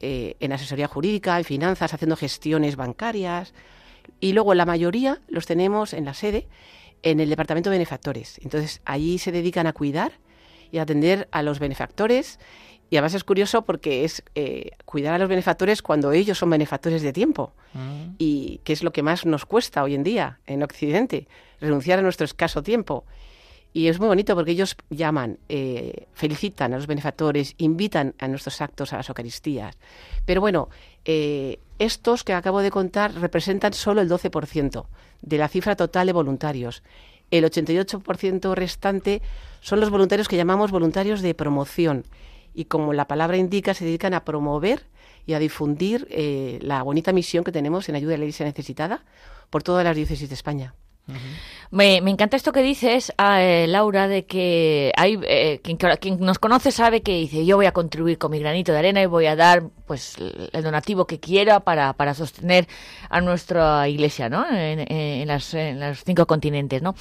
[0.00, 3.54] eh, en asesoría jurídica, en finanzas, haciendo gestiones bancarias.
[4.20, 6.48] Y luego la mayoría los tenemos en la sede
[7.02, 8.38] en el departamento de benefactores.
[8.42, 10.12] Entonces, allí se dedican a cuidar
[10.70, 12.38] y a atender a los benefactores.
[12.90, 17.02] Y además es curioso porque es eh, cuidar a los benefactores cuando ellos son benefactores
[17.02, 17.54] de tiempo.
[17.72, 18.14] Mm.
[18.18, 21.26] Y que es lo que más nos cuesta hoy en día en Occidente,
[21.60, 23.04] renunciar a nuestro escaso tiempo.
[23.72, 28.60] Y es muy bonito porque ellos llaman, eh, felicitan a los benefactores, invitan a nuestros
[28.60, 29.78] actos a las Eucaristías.
[30.26, 30.68] Pero bueno,
[31.04, 34.86] eh, estos que acabo de contar representan solo el 12%
[35.22, 36.82] de la cifra total de voluntarios.
[37.30, 39.22] El 88% restante
[39.60, 42.04] son los voluntarios que llamamos voluntarios de promoción
[42.54, 44.84] y como la palabra indica, se dedican a promover
[45.24, 49.04] y a difundir eh, la bonita misión que tenemos en ayuda a la Iglesia necesitada
[49.48, 50.74] por todas las diócesis de España
[51.70, 56.70] me, encanta esto que dices, ah, eh, Laura, de que hay eh, quien, nos conoce
[56.70, 59.36] sabe que dice yo voy a contribuir con mi granito de arena y voy a
[59.36, 62.68] dar pues el donativo que quiera para, para sostener
[63.10, 64.48] a nuestra iglesia, ¿no?
[64.48, 66.94] En, en, las, en los cinco continentes, ¿no?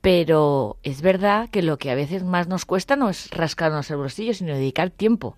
[0.00, 3.96] Pero es verdad que lo que a veces más nos cuesta no es rascarnos el
[3.96, 5.36] bolsillo, sino dedicar tiempo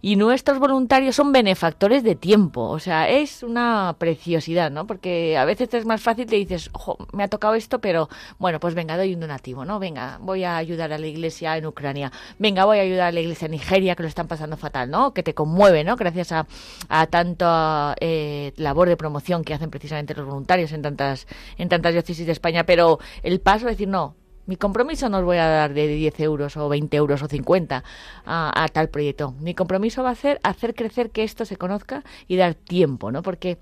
[0.00, 2.68] y nuestros voluntarios son benefactores de tiempo.
[2.68, 4.86] O sea, es una preciosidad, ¿no?
[4.86, 8.08] Porque a veces es más fácil, te dices, ojo, me ha tocado esto, pero
[8.38, 9.78] bueno, pues venga, doy un donativo, ¿no?
[9.78, 12.12] Venga, voy a ayudar a la iglesia en Ucrania.
[12.38, 15.12] Venga, voy a ayudar a la iglesia en Nigeria, que lo están pasando fatal, ¿no?
[15.14, 15.96] Que te conmueve, ¿no?
[15.96, 16.46] Gracias a,
[16.88, 21.26] a tanta eh, labor de promoción que hacen precisamente los voluntarios en tantas,
[21.58, 22.64] en tantas diócesis de España.
[22.64, 26.20] Pero el paso es decir, no, mi compromiso no os voy a dar de 10
[26.20, 27.84] euros o 20 euros o 50
[28.26, 29.34] a, a, tal proyecto.
[29.40, 33.22] Mi compromiso va a ser hacer crecer que esto se conozca y dar tiempo, ¿no?
[33.22, 33.58] Porque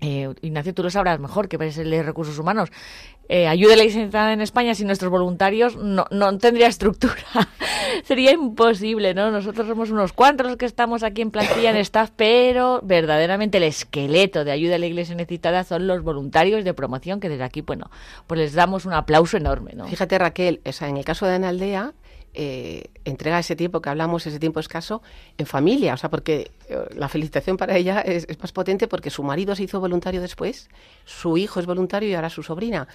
[0.00, 2.70] eh, Ignacio, tú lo sabrás mejor, que eres el de recursos humanos.
[3.28, 7.14] Eh, ayuda a la iglesia en España sin nuestros voluntarios no, no tendría estructura.
[8.04, 9.30] Sería imposible, ¿no?
[9.30, 13.64] Nosotros somos unos cuantos los que estamos aquí en plantilla, en staff, pero verdaderamente el
[13.64, 17.60] esqueleto de ayuda a la iglesia necesitada son los voluntarios de promoción que desde aquí,
[17.60, 17.90] bueno,
[18.26, 19.86] pues les damos un aplauso enorme, ¿no?
[19.88, 21.92] Fíjate, Raquel, o en el caso de Analdea,
[22.40, 25.02] eh, entrega ese tiempo que hablamos, ese tiempo escaso,
[25.38, 25.94] en familia.
[25.94, 29.64] O sea, porque eh, la felicitación para ella es, más potente porque su marido se
[29.64, 30.68] hizo voluntario después,
[31.04, 32.86] su hijo es voluntario y ahora su sobrina.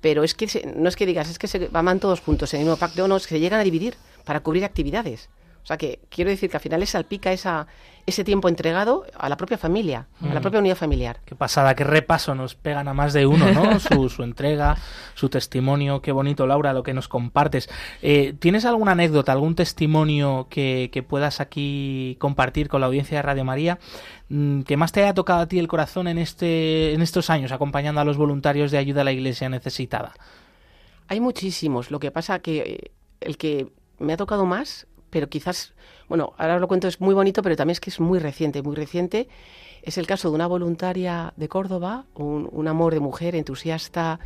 [0.00, 2.66] Pero es que no es que digas, es que se van todos juntos en el
[2.66, 5.28] mismo pacto, no, es que se llegan a dividir para cubrir actividades.
[5.62, 7.68] O sea que quiero decir que al final le salpica esa,
[8.04, 10.42] ese tiempo entregado a la propia familia, a la Mm.
[10.42, 11.20] propia unidad familiar.
[11.24, 13.78] Qué pasada, qué repaso nos pegan a más de uno, ¿no?
[13.80, 14.76] su, su entrega,
[15.14, 17.68] su testimonio, qué bonito, Laura, lo que nos compartes.
[18.02, 23.22] Eh, ¿Tienes alguna anécdota, algún testimonio que, que puedas aquí compartir con la audiencia de
[23.22, 23.78] Radio María
[24.30, 27.52] mm, que más te haya tocado a ti el corazón en, este, en estos años
[27.52, 30.12] acompañando a los voluntarios de ayuda a la iglesia necesitada?
[31.06, 33.68] Hay muchísimos, lo que pasa que eh, el que
[34.00, 35.74] me ha tocado más, pero quizás,
[36.08, 38.62] bueno, ahora os lo cuento, es muy bonito, pero también es que es muy reciente,
[38.62, 39.28] muy reciente.
[39.82, 44.18] Es el caso de una voluntaria de Córdoba, un, un amor de mujer entusiasta,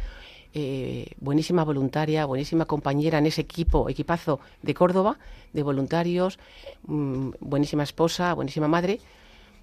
[0.55, 5.19] eh, buenísima voluntaria, buenísima compañera en ese equipo, equipazo de Córdoba,
[5.53, 6.39] de voluntarios,
[6.87, 9.01] mm, buenísima esposa, buenísima madre.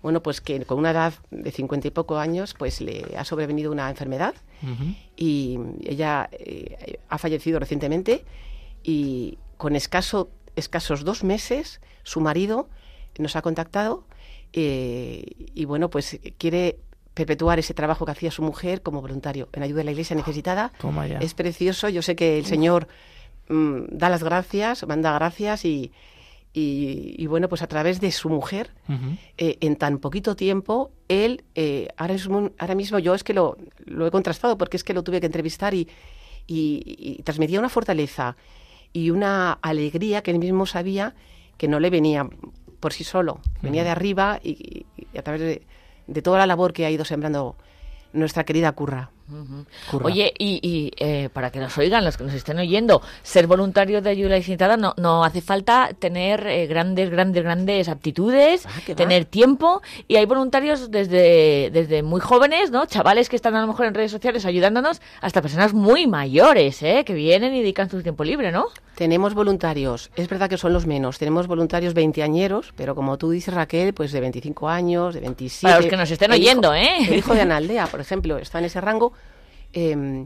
[0.01, 3.71] Bueno, pues que con una edad de cincuenta y poco años, pues le ha sobrevenido
[3.71, 4.93] una enfermedad Ujú.
[5.15, 8.25] y ella eh, ha fallecido recientemente
[8.83, 12.69] y con escaso, escasos dos meses su marido
[13.19, 14.05] nos ha contactado
[14.53, 16.77] eh, y bueno, pues quiere
[17.13, 20.71] perpetuar ese trabajo que hacía su mujer como voluntario en ayuda a la iglesia necesitada.
[20.79, 21.19] Toma ya.
[21.19, 22.87] Es precioso, yo sé que el Señor
[23.49, 25.91] mm, da las gracias, manda gracias y,
[26.53, 29.15] y, y bueno, pues a través de su mujer Ujú.
[29.37, 33.57] eh, en tan poquito tiempo, él, eh, ahora, mismo, ahora mismo yo es que lo,
[33.85, 35.87] lo he contrastado porque es que lo tuve que entrevistar y,
[36.47, 38.35] y- y transmitía una fortaleza
[38.93, 41.15] y una alegría que él mismo sabía
[41.57, 42.29] que no le venía
[42.79, 45.61] por sí solo, venía de arriba y, y a través de,
[46.07, 47.55] de toda la labor que ha ido sembrando
[48.11, 49.09] nuestra querida Curra.
[50.03, 54.01] Oye, y, y, eh, para que nos oigan, los que nos estén oyendo, ser voluntario
[54.01, 59.25] de ayuda necesitada no, no hace falta tener eh, grandes, grandes, grandes aptitudes, Ah, tener
[59.25, 59.81] tiempo.
[60.07, 62.85] Y hay voluntarios desde, desde muy jóvenes, ¿no?
[62.85, 67.03] Chavales que están a lo mejor en redes sociales ayudándonos, hasta personas muy mayores, ¿eh?
[67.05, 68.65] Que vienen y dedican su tiempo libre, ¿no?
[68.95, 73.51] Tenemos voluntarios, es verdad que son los menos, tenemos voluntarios veinteañeros, pero como tú dices
[73.53, 75.67] Raquel, pues de 25 años, de 27.
[75.67, 76.89] Para los que nos estén hijo- oyendo, ¿eh?
[77.09, 79.13] El hijo de Analdea, por ejemplo, está en ese rango.
[79.73, 80.25] Eh,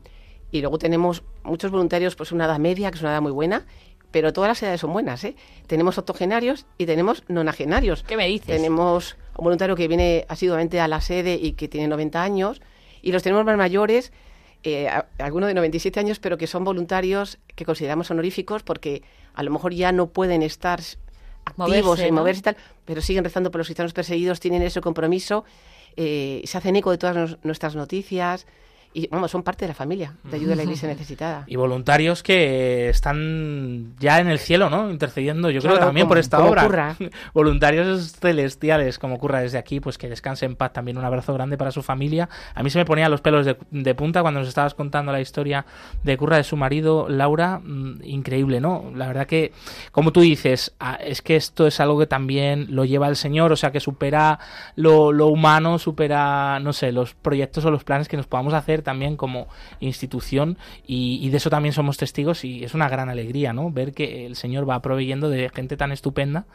[0.51, 3.65] y luego tenemos muchos voluntarios, pues una edad media, que es una edad muy buena,
[4.11, 5.35] pero todas las edades son buenas, ¿eh?
[5.67, 8.03] Tenemos octogenarios y tenemos nonagenarios.
[8.03, 8.47] ¿Qué me dices?
[8.47, 12.61] Tenemos un voluntario que viene asiduamente a la sede y que tiene 90 años,
[13.01, 14.13] y los tenemos más mayores,
[14.63, 19.43] eh, a- algunos de 97 años, pero que son voluntarios que consideramos honoríficos porque a
[19.43, 20.79] lo mejor ya no pueden estar
[21.45, 22.21] activos Moverse, en ¿no?
[22.21, 25.45] moverse y tal, pero siguen rezando por los cristianos perseguidos, tienen ese compromiso,
[25.95, 28.47] eh, se hacen eco de todas nos- nuestras noticias
[28.93, 31.43] y, vamos, son parte de la familia de ayuda a la iglesia necesitada.
[31.47, 34.89] Y voluntarios que están ya en el cielo, ¿no?
[34.89, 36.95] Intercediendo, yo creo, Claro, también como- por esta obra.
[37.33, 40.73] Voluntarios celestiales, como ocurra desde aquí, pues que descanse en paz.
[40.73, 42.29] También un abrazo grande para su familia.
[42.55, 45.21] A mí se me ponían los pelos de, de punta cuando nos estabas contando la
[45.21, 45.65] historia
[46.03, 47.59] de Curra, de su marido, Laura.
[47.63, 48.91] Mm, increíble, ¿no?
[48.95, 49.51] La verdad que,
[49.91, 53.55] como tú dices, es que esto es algo que también lo lleva el Señor, o
[53.55, 54.39] sea, que supera
[54.75, 58.76] lo, lo humano, supera, no sé, los proyectos o los planes que nos podamos hacer
[58.81, 59.47] también como
[59.79, 63.71] institución y, de eso también somos testigos y es una gran alegría, ¿no?
[63.71, 66.45] Ver que el Señor va proveyendo de gente tan estupenda.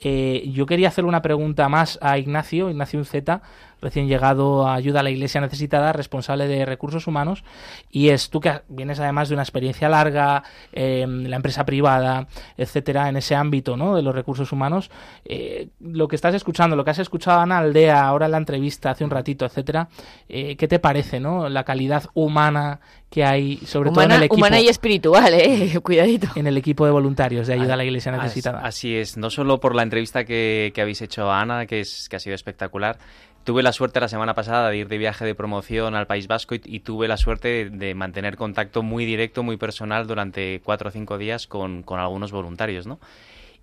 [0.00, 3.42] Eh, yo quería hacer una pregunta más a Ignacio, Ignacio Unceta,
[3.80, 7.44] recién llegado a Ayuda a la Iglesia Necesitada, responsable de recursos humanos,
[7.90, 13.08] y es tú que vienes además de una experiencia larga eh, la empresa privada, etcétera,
[13.08, 13.94] en ese ámbito ¿no?
[13.94, 14.90] de los recursos humanos,
[15.24, 18.90] eh, lo que estás escuchando, lo que has escuchado Ana Aldea ahora en la entrevista
[18.90, 19.88] hace un ratito, etcétera,
[20.28, 21.48] eh, ¿qué te parece, no?
[21.48, 24.34] La calidad humana que hay, sobre todo en Humana, el equipo.
[24.36, 25.78] humana y espiritual, ¿eh?
[25.82, 26.28] Cuidadito.
[26.34, 28.60] En el equipo de voluntarios de ayuda a la Iglesia As- necesitada.
[28.60, 32.08] Así es, no solo por la entrevista que, que habéis hecho a Ana, que, es,
[32.08, 32.96] que ha sido espectacular.
[33.44, 36.54] Tuve la suerte la semana pasada de ir de viaje de promoción al País Vasco
[36.54, 40.88] y, y tuve la suerte de, de mantener contacto muy directo, muy personal durante cuatro
[40.88, 42.98] o cinco días con, con algunos voluntarios, ¿no?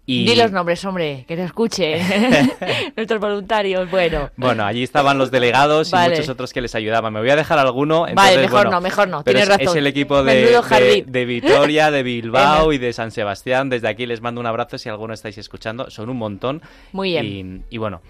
[0.08, 2.00] Y, Di los nombres, hombre, que te escuche.
[2.96, 4.30] Nuestros voluntarios, bueno.
[4.38, 7.12] Bueno, allí estaban los delegados y muchos otros que les ayudaban.
[7.12, 8.06] Me voy a dejar alguno.
[8.14, 9.68] Vale, mejor bueno, no, mejor no, tienes es, razón.
[9.70, 13.70] es el equipo de, de, de Vitoria, de Bilbao y de San Sebastián.
[13.70, 15.90] Desde aquí les mando un abrazo si alguno estáis escuchando.
[15.90, 16.62] Son un montón.
[16.92, 17.66] Muy bien.
[17.70, 18.02] Y, y bueno.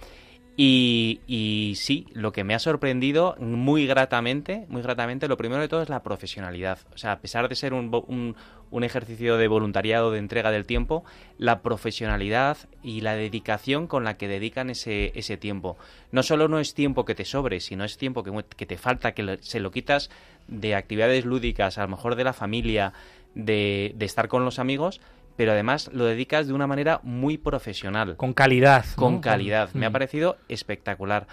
[0.58, 5.82] Y, sí, lo que me ha sorprendido muy gratamente, muy gratamente, lo primero de todo
[5.82, 6.80] es la profesionalidad.
[6.94, 8.36] O sea, a pesar de ser un, un,
[8.72, 11.04] un ejercicio de voluntariado, de entrega del tiempo,
[11.38, 15.78] la profesionalidad y la dedicación con la que dedican ese, tiempo.
[16.12, 19.40] No solo no es tiempo que te sobre, sino es tiempo que, te falta, que
[19.42, 20.10] se lo quitas
[20.48, 22.94] de actividades lúdicas, a lo mejor de la familia,
[23.34, 25.02] de estar con los amigos,
[25.36, 28.86] pero además lo dedicas de una manera muy profesional Con calidad.
[28.86, 28.96] ¿no?
[28.96, 29.70] con calidad.
[29.74, 29.94] Me ha Mm.
[29.94, 31.28] parecido espectacular.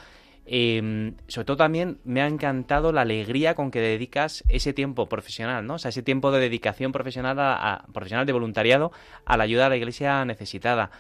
[0.44, 5.64] Eh, sobre todo también me ha encantado la alegría con que dedicas ese tiempo profesional,
[5.64, 5.74] ¿no?
[5.74, 8.90] O sea, ese tiempo de dedicación profesional, a, a- profesional de voluntariado
[9.24, 10.90] a la ayuda a la iglesia necesitada.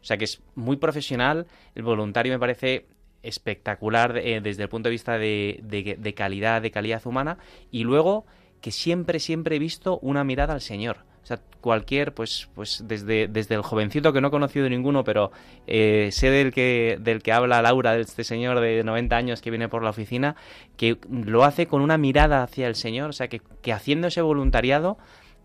[0.00, 2.86] O sea que es muy profesional, el voluntario me parece
[3.24, 7.38] espectacular eh, desde el punto de vista de, de, calidad, de calidad humana,
[7.70, 8.24] y luego
[8.60, 10.98] que siempre, siempre he visto una mirada al Señor.
[11.22, 15.30] O sea, cualquier, pues, pues desde, desde el jovencito que no he conocido ninguno, pero
[15.66, 19.50] eh, sé del que, del que habla Laura, de este señor de 90 años que
[19.50, 20.34] viene por la oficina,
[20.76, 24.20] que lo hace con una mirada hacia el Señor, o sea, que, que haciendo ese
[24.20, 24.98] voluntariado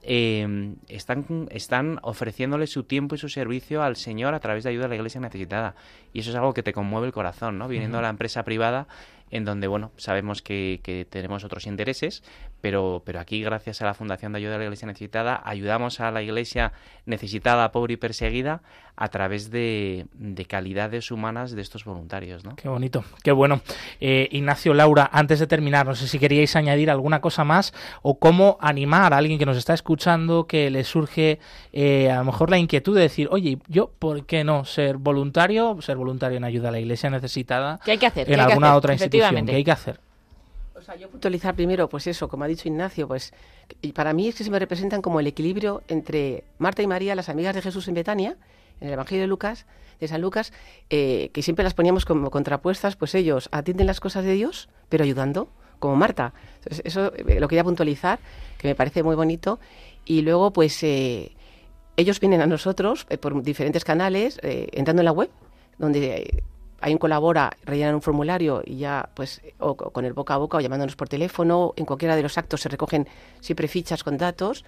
[0.10, 4.86] eh, están, están ofreciéndole su tiempo y su servicio al Señor a través de ayuda
[4.86, 5.76] a la iglesia necesitada.
[6.14, 7.68] Y eso es algo que te conmueve el corazón, ¿no?
[7.68, 8.88] Viniendo a la empresa privada,
[9.32, 12.24] en donde, bueno, sabemos que, que, tenemos otros intereses,
[12.62, 16.12] pero, pero aquí, gracias a la Fundación de Ayuda a la Iglesia Necesitada, ayudamos a
[16.12, 16.74] la Iglesia
[17.06, 18.62] necesitada, pobre y perseguida
[19.00, 22.44] a través de, de calidades humanas de estos voluntarios.
[22.44, 22.56] ¿no?
[22.56, 23.62] Qué bonito, qué bueno.
[24.02, 28.18] Eh, Ignacio, Laura, antes de terminar, no sé si queríais añadir alguna cosa más o
[28.18, 31.40] cómo animar a alguien que nos está escuchando, que le surge
[31.74, 35.80] eh, a lo mejor la inquietud de decir, oye, yo, ¿por qué no ser voluntario?
[35.80, 37.80] Ser voluntario en ayuda a la Iglesia necesitada.
[37.86, 38.32] ¿Qué hay que hacer?
[38.32, 39.17] En alguna otra institución.
[39.20, 40.00] ¿Qué hay que hacer?
[40.76, 43.34] O sea, yo puntualizar primero, pues eso, como ha dicho Ignacio, pues
[43.82, 47.16] y para mí es que se me representan como el equilibrio entre Marta y María,
[47.16, 48.38] las amigas de Jesús en Betania,
[48.80, 49.66] en el Evangelio de Lucas,
[50.00, 50.54] de San Lucas,
[50.90, 55.04] eh, que siempre las poníamos como contrapuestas, pues ellos atienden las cosas de Dios, pero
[55.04, 55.50] ayudando,
[55.80, 56.34] como Marta.
[56.58, 58.20] Entonces, eso eh, lo quería puntualizar,
[58.58, 59.60] que me parece muy bonito.
[60.06, 61.32] Y luego, pues eh,
[61.98, 65.30] ellos vienen a nosotros por diferentes canales, entrando en la web,
[65.80, 66.44] donde
[66.86, 70.62] un colabora, rellenan un formulario y ya, pues, o, con el boca a boca o
[70.62, 73.08] llamándonos por teléfono, en cualquiera de los actos se recogen
[73.40, 74.66] siempre fichas con datos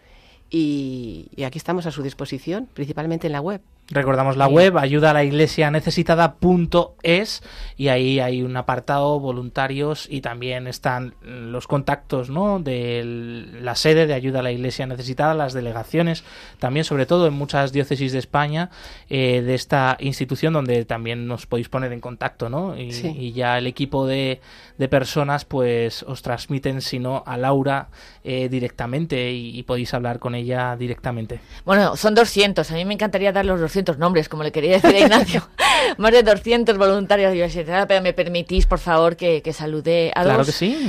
[0.49, 3.61] y aquí estamos a su disposición, principalmente en la web.
[3.91, 7.41] Recordamos la web ayuda a la iglesia necesitada.es
[7.75, 12.59] y ahí hay un apartado voluntarios y también están los contactos ¿no?
[12.59, 16.23] de la sede de ayuda a la iglesia necesitada, las delegaciones,
[16.59, 18.69] también sobre todo en muchas diócesis de España
[19.09, 22.77] eh, de esta institución donde también nos podéis poner en contacto ¿no?
[22.77, 24.39] y, ya el equipo de,
[24.77, 27.89] de, personas pues os transmiten si no a Laura
[28.23, 31.39] eh, directamente y, y, podéis hablar con ella directamente.
[31.65, 34.95] Bueno, son 200, a mí me encantaría dar los 200 nombres, como le quería decir
[34.95, 35.47] a Ignacio.
[35.97, 40.21] Más de 200 voluntarios de universidad, pero me permitís, por favor, que, que salude a,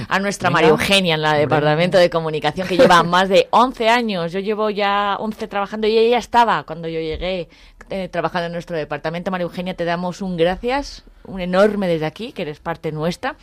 [0.08, 4.32] a nuestra María Eugenia en la Departamento de Comunicación, que lleva más de 11 años.
[4.32, 7.48] Yo llevo ya 11 trabajando y ella estaba cuando yo llegué
[7.88, 9.30] eh, trabajando en nuestro departamento.
[9.30, 13.36] María Eugenia, te damos un gracias un enorme desde aquí, que eres parte nuestra.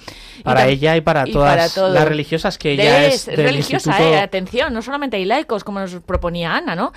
[0.43, 5.17] Para ella y para todas las religiosas que ella es, religiosa, eh, atención, no solamente
[5.17, 6.93] hay laicos, como nos proponía Ana, ¿no?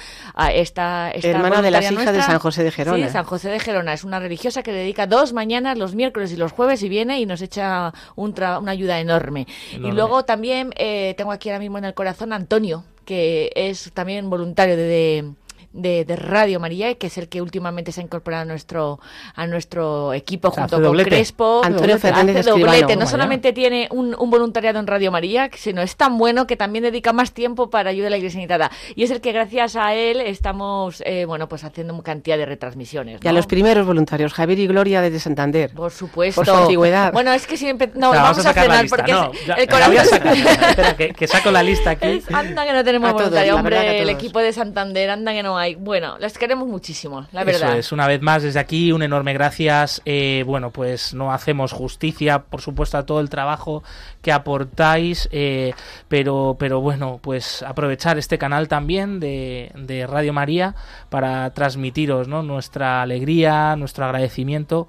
[0.52, 3.06] esta, Hermana de las hijas de San José de Gerona.
[3.06, 6.36] Sí, San José de Gerona, es una religiosa que dedica dos mañanas, los miércoles y
[6.36, 9.46] los jueves, y viene y nos echa una ayuda enorme.
[9.72, 13.90] Y luego también eh, tengo aquí ahora mismo en el corazón a Antonio, que es
[13.92, 15.32] también voluntario de de,
[15.72, 19.00] Radio María, que es el que últimamente se ha incorporado a nuestro,
[19.34, 21.62] a nuestro equipo junto con Crespo.
[21.64, 22.46] Antonio Fernández
[22.98, 27.12] No solamente tiene un, voluntariado en Radio María, sino es tan bueno que también dedica
[27.12, 28.70] más tiempo para ayudar a la Iglesia Necesitada.
[28.96, 32.46] Y es el que gracias a él estamos, eh, bueno, pues haciendo una cantidad de
[32.46, 33.20] retransmisiones.
[33.22, 35.72] Y a los primeros voluntarios, Javier y Gloria desde Santander.
[35.72, 36.40] Por supuesto.
[36.40, 37.12] Por su antigüedad.
[37.12, 37.90] Bueno, es que siempre...
[37.94, 39.12] No, vamos, a, cenar porque
[39.56, 40.04] el corazón...
[40.04, 42.22] Espera, que, saco la lista aquí.
[42.32, 46.36] anda que no tenemos voluntarios, hombre, el equipo de Santander, anda que no bueno, las
[46.38, 47.70] queremos muchísimo, la verdad.
[47.70, 50.02] Eso es, una vez más desde aquí, un enorme gracias.
[50.04, 53.82] Eh, bueno, pues no hacemos justicia, por supuesto, a todo el trabajo
[54.22, 55.72] que aportáis, eh,
[56.08, 60.74] pero, pero bueno, pues aprovechar este canal también de, de Radio María
[61.08, 62.42] para transmitiros ¿no?
[62.42, 64.88] nuestra alegría, nuestro agradecimiento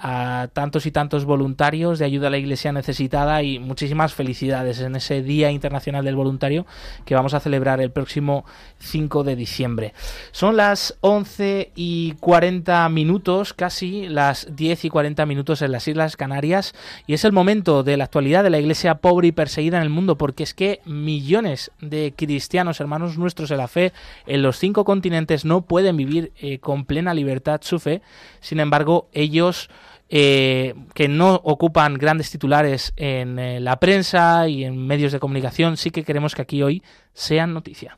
[0.00, 4.96] a tantos y tantos voluntarios de ayuda a la iglesia necesitada y muchísimas felicidades en
[4.96, 6.66] ese Día Internacional del Voluntario
[7.04, 8.44] que vamos a celebrar el próximo
[8.78, 9.94] 5 de diciembre.
[10.32, 16.16] Son las 11 y 40 minutos, casi las 10 y 40 minutos en las Islas
[16.16, 16.74] Canarias
[17.06, 19.90] y es el momento de la actualidad de la iglesia pobre y perseguida en el
[19.90, 23.92] mundo porque es que millones de cristianos, hermanos nuestros de la fe,
[24.26, 28.02] en los cinco continentes no pueden vivir eh, con plena libertad su fe,
[28.40, 29.68] sin embargo ellos
[30.12, 35.76] eh, que no ocupan grandes titulares en eh, la prensa y en medios de comunicación,
[35.76, 36.82] sí que queremos que aquí hoy
[37.12, 37.96] sean noticia.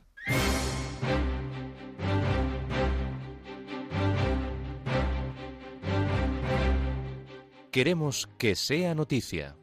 [7.71, 9.57] Queremos que sea noticia.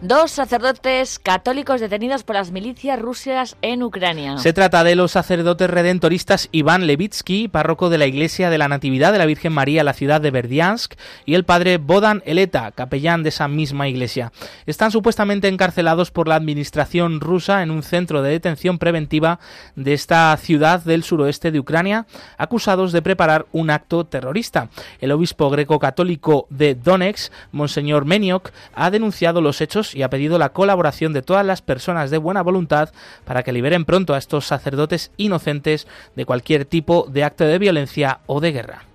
[0.00, 4.38] Dos sacerdotes católicos detenidos por las milicias rusas en Ucrania.
[4.38, 9.10] Se trata de los sacerdotes redentoristas Iván Levitsky, párroco de la Iglesia de la Natividad
[9.10, 10.94] de la Virgen María la ciudad de Verdiansk,
[11.26, 14.30] y el padre Bodan Eleta, capellán de esa misma iglesia.
[14.66, 19.40] Están supuestamente encarcelados por la administración rusa en un centro de detención preventiva
[19.74, 24.68] de esta ciudad del suroeste de Ucrania, acusados de preparar un acto terrorista.
[25.00, 30.50] El obispo greco-católico de Donetsk, Monseñor Meniok, ha denunciado los hechos y ha pedido la
[30.50, 32.90] colaboración de todas las personas de buena voluntad
[33.24, 35.86] para que liberen pronto a estos sacerdotes inocentes
[36.16, 38.87] de cualquier tipo de acto de violencia o de guerra.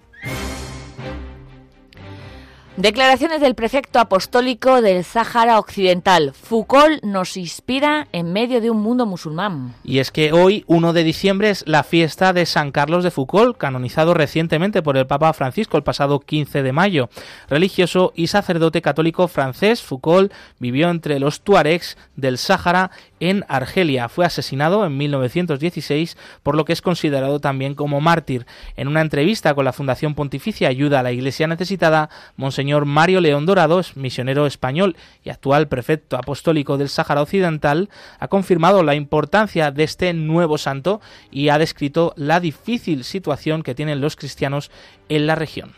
[2.78, 6.34] Declaraciones del prefecto apostólico del Sáhara Occidental.
[6.34, 9.76] Foucault nos inspira en medio de un mundo musulmán.
[9.84, 13.58] Y es que hoy, 1 de diciembre, es la fiesta de San Carlos de Foucault,
[13.58, 17.10] canonizado recientemente por el Papa Francisco el pasado 15 de mayo.
[17.48, 24.10] Religioso y sacerdote católico francés, Foucault vivió entre los tuaregs del Sáhara en Argelia.
[24.10, 28.48] Fue asesinado en 1916, por lo que es considerado también como mártir.
[28.78, 33.46] En una entrevista con la Fundación Pontificia Ayuda a la Iglesia Necesitada, Monseñor Mario León
[33.46, 37.90] Dorado, misionero español y actual prefecto apostólico del Sáhara Occidental,
[38.20, 41.02] ha confirmado la importancia de este nuevo santo
[41.32, 44.72] y ha descrito la difícil situación que tienen los cristianos
[45.10, 45.74] en la región.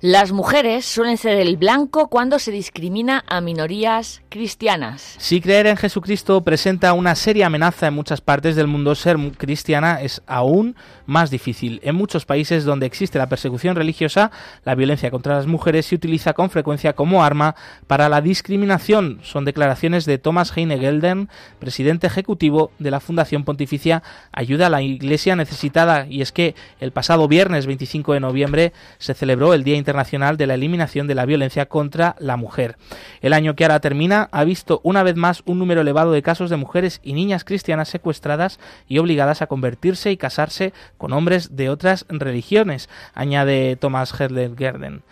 [0.00, 5.16] Las mujeres suelen ser el blanco cuando se discrimina a minorías cristianas.
[5.18, 10.00] Si creer en Jesucristo presenta una seria amenaza en muchas partes del mundo, ser cristiana
[10.00, 10.76] es aún
[11.06, 11.80] más difícil.
[11.82, 14.30] En muchos países donde existe la persecución religiosa,
[14.64, 17.56] la violencia contra las mujeres se utiliza con frecuencia como arma
[17.88, 19.18] para la discriminación.
[19.24, 21.28] Son declaraciones de Thomas Heine Gelden,
[21.58, 26.06] presidente ejecutivo de la Fundación Pontificia Ayuda a la Iglesia Necesitada.
[26.08, 30.54] Y es que el pasado viernes 25 de noviembre se celebró el Día de la
[30.54, 32.76] Eliminación de la Violencia contra la Mujer.
[33.20, 36.50] El año que ahora termina ha visto una vez más un número elevado de casos
[36.50, 41.70] de mujeres y niñas cristianas secuestradas y obligadas a convertirse y casarse con hombres de
[41.70, 45.02] otras religiones, añade Thomas Herler Gerden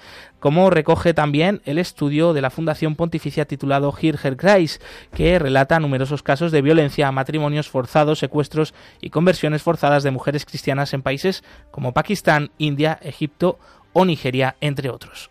[0.47, 5.81] como recoge también el estudio de la Fundación Pontificia titulado Hear Her Christ, que relata
[5.81, 11.43] numerosos casos de violencia, matrimonios forzados, secuestros y conversiones forzadas de mujeres cristianas en países
[11.71, 13.59] como Pakistán, India, Egipto
[13.99, 15.31] o Nigeria, entre otros.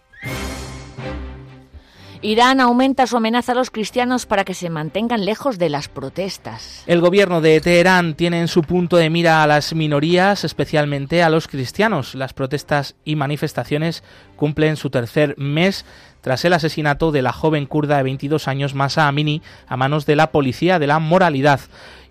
[2.24, 6.82] Irán aumenta su amenaza a los cristianos para que se mantengan lejos de las protestas.
[6.88, 11.30] El gobierno de Teherán tiene en su punto de mira a las minorías, especialmente a
[11.30, 12.16] los cristianos.
[12.16, 14.03] Las protestas y manifestaciones
[14.36, 15.86] cumplen su tercer mes
[16.22, 20.16] tras el asesinato de la joven kurda de 22 años Masa Amini a manos de
[20.16, 21.59] la policía de la moralidad.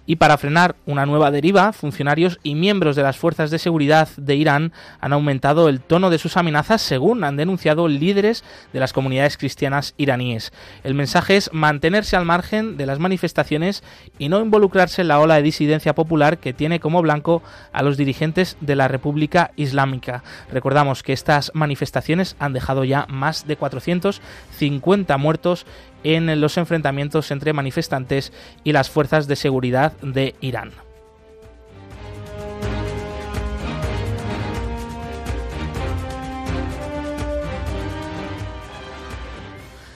[0.06, 4.34] Y para frenar una nueva deriva, funcionarios y miembros de las fuerzas de seguridad de
[4.36, 9.38] Irán han aumentado el tono de sus amenazas según han denunciado líderes de las comunidades
[9.38, 10.52] cristianas iraníes.
[10.82, 13.82] El mensaje es mantenerse al margen de las manifestaciones
[14.18, 17.42] y no involucrarse en la ola de disidencia popular que tiene como blanco
[17.72, 20.22] a los dirigentes de la República Islámica.
[20.52, 25.66] Recordamos que estas manifestaciones han dejado ya más de 450 muertos
[26.04, 28.32] en los enfrentamientos entre manifestantes
[28.62, 30.72] y las fuerzas de seguridad de Irán.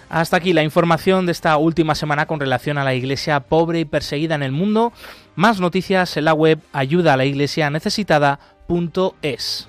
[0.09, 3.85] Hasta aquí la información de esta última semana con relación a la iglesia pobre y
[3.85, 4.95] perseguida en el mundo.
[5.37, 9.69] Más noticias en la web ayuda a la iglesia necesitada.es.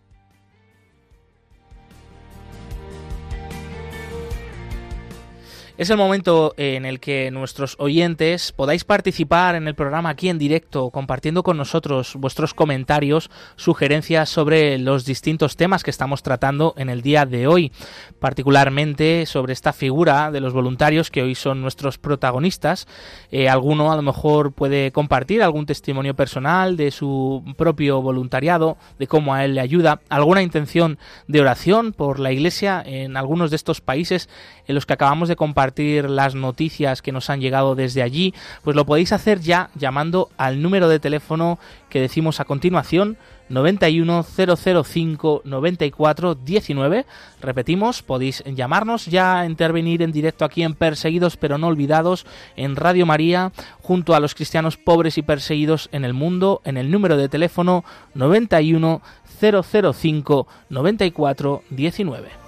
[5.81, 10.37] Es el momento en el que nuestros oyentes podáis participar en el programa aquí en
[10.37, 16.91] directo, compartiendo con nosotros vuestros comentarios, sugerencias sobre los distintos temas que estamos tratando en
[16.91, 17.71] el día de hoy,
[18.19, 22.87] particularmente sobre esta figura de los voluntarios que hoy son nuestros protagonistas.
[23.31, 29.07] Eh, alguno a lo mejor puede compartir algún testimonio personal de su propio voluntariado, de
[29.07, 33.55] cómo a él le ayuda, alguna intención de oración por la Iglesia en algunos de
[33.55, 34.29] estos países
[34.67, 35.70] en los que acabamos de compartir
[36.09, 40.61] las noticias que nos han llegado desde allí, pues lo podéis hacer ya llamando al
[40.61, 41.59] número de teléfono
[41.89, 43.17] que decimos a continuación
[43.49, 47.05] 91 005 94 19.
[47.41, 53.05] Repetimos, podéis llamarnos ya, intervenir en directo aquí en Perseguidos pero no olvidados en Radio
[53.05, 53.51] María,
[53.81, 57.83] junto a los cristianos pobres y perseguidos en el mundo, en el número de teléfono
[58.13, 59.01] 91
[59.41, 62.40] 005 94 19.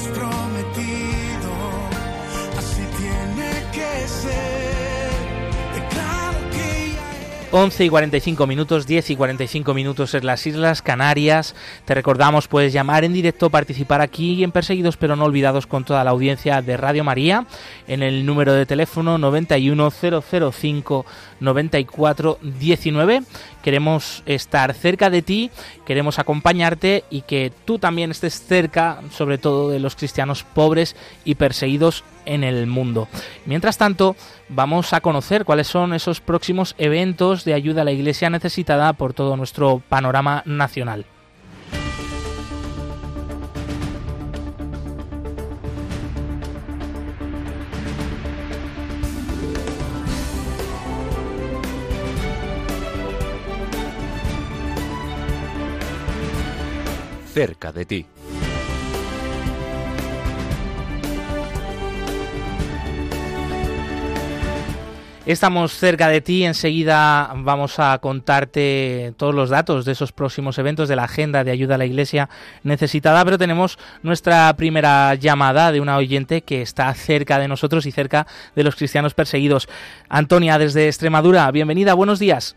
[0.00, 1.52] Prometido,
[2.58, 5.10] así tiene que ser.
[5.74, 11.54] Declaro que ya 11 y 45 minutos, 10 y 45 minutos en las Islas Canarias.
[11.84, 16.02] Te recordamos, puedes llamar en directo, participar aquí en Perseguidos pero no olvidados con toda
[16.04, 17.46] la audiencia de Radio María
[17.86, 21.04] en el número de teléfono 91005
[21.40, 23.22] 9419.
[23.62, 25.50] Queremos estar cerca de ti,
[25.86, 31.36] queremos acompañarte y que tú también estés cerca, sobre todo de los cristianos pobres y
[31.36, 33.08] perseguidos en el mundo.
[33.46, 34.16] Mientras tanto,
[34.48, 39.14] vamos a conocer cuáles son esos próximos eventos de ayuda a la Iglesia necesitada por
[39.14, 41.06] todo nuestro panorama nacional.
[57.32, 58.06] Cerca de ti.
[65.24, 70.88] Estamos cerca de ti, enseguida vamos a contarte todos los datos de esos próximos eventos
[70.88, 72.28] de la agenda de ayuda a la iglesia
[72.64, 77.92] necesitada, pero tenemos nuestra primera llamada de una oyente que está cerca de nosotros y
[77.92, 78.26] cerca
[78.56, 79.68] de los cristianos perseguidos.
[80.08, 82.56] Antonia, desde Extremadura, bienvenida, buenos días.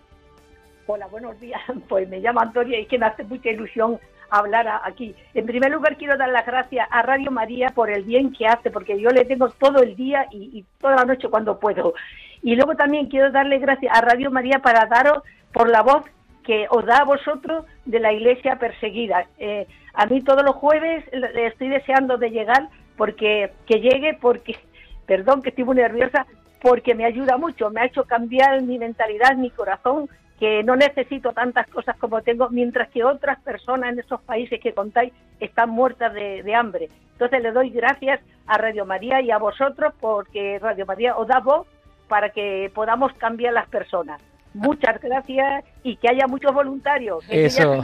[0.88, 1.61] Hola, buenos días.
[1.88, 3.99] Pues me llamo Antonia y que me hace mucha ilusión
[4.38, 5.15] hablar a- aquí.
[5.33, 8.71] En primer lugar, quiero dar las gracias a Radio María por el bien que hace,
[8.71, 11.93] porque yo le tengo todo el día y, toda la noche cuando puedo.
[12.41, 16.03] Y luego también quiero darle gracias a Radio María para daros por la voz
[16.43, 19.25] que os da a vosotros de la iglesia perseguida.
[19.39, 24.57] Eh, a mí todos los jueves le estoy deseando de llegar porque que llegue porque
[25.07, 26.27] perdón que estoy muy nerviosa
[26.61, 30.09] porque me ayuda mucho, me ha hecho cambiar mi mentalidad, mi corazón,
[30.39, 34.73] que no necesito tantas cosas como tengo, mientras que otras personas en esos países que
[34.73, 36.89] contáis están muertas de, de hambre.
[37.13, 41.39] Entonces le doy gracias a Radio María y a vosotros porque Radio María os da
[41.39, 41.67] voz
[42.07, 44.21] para que podamos cambiar las personas.
[44.53, 47.25] Muchas gracias y que haya muchos voluntarios.
[47.25, 47.83] que Eso.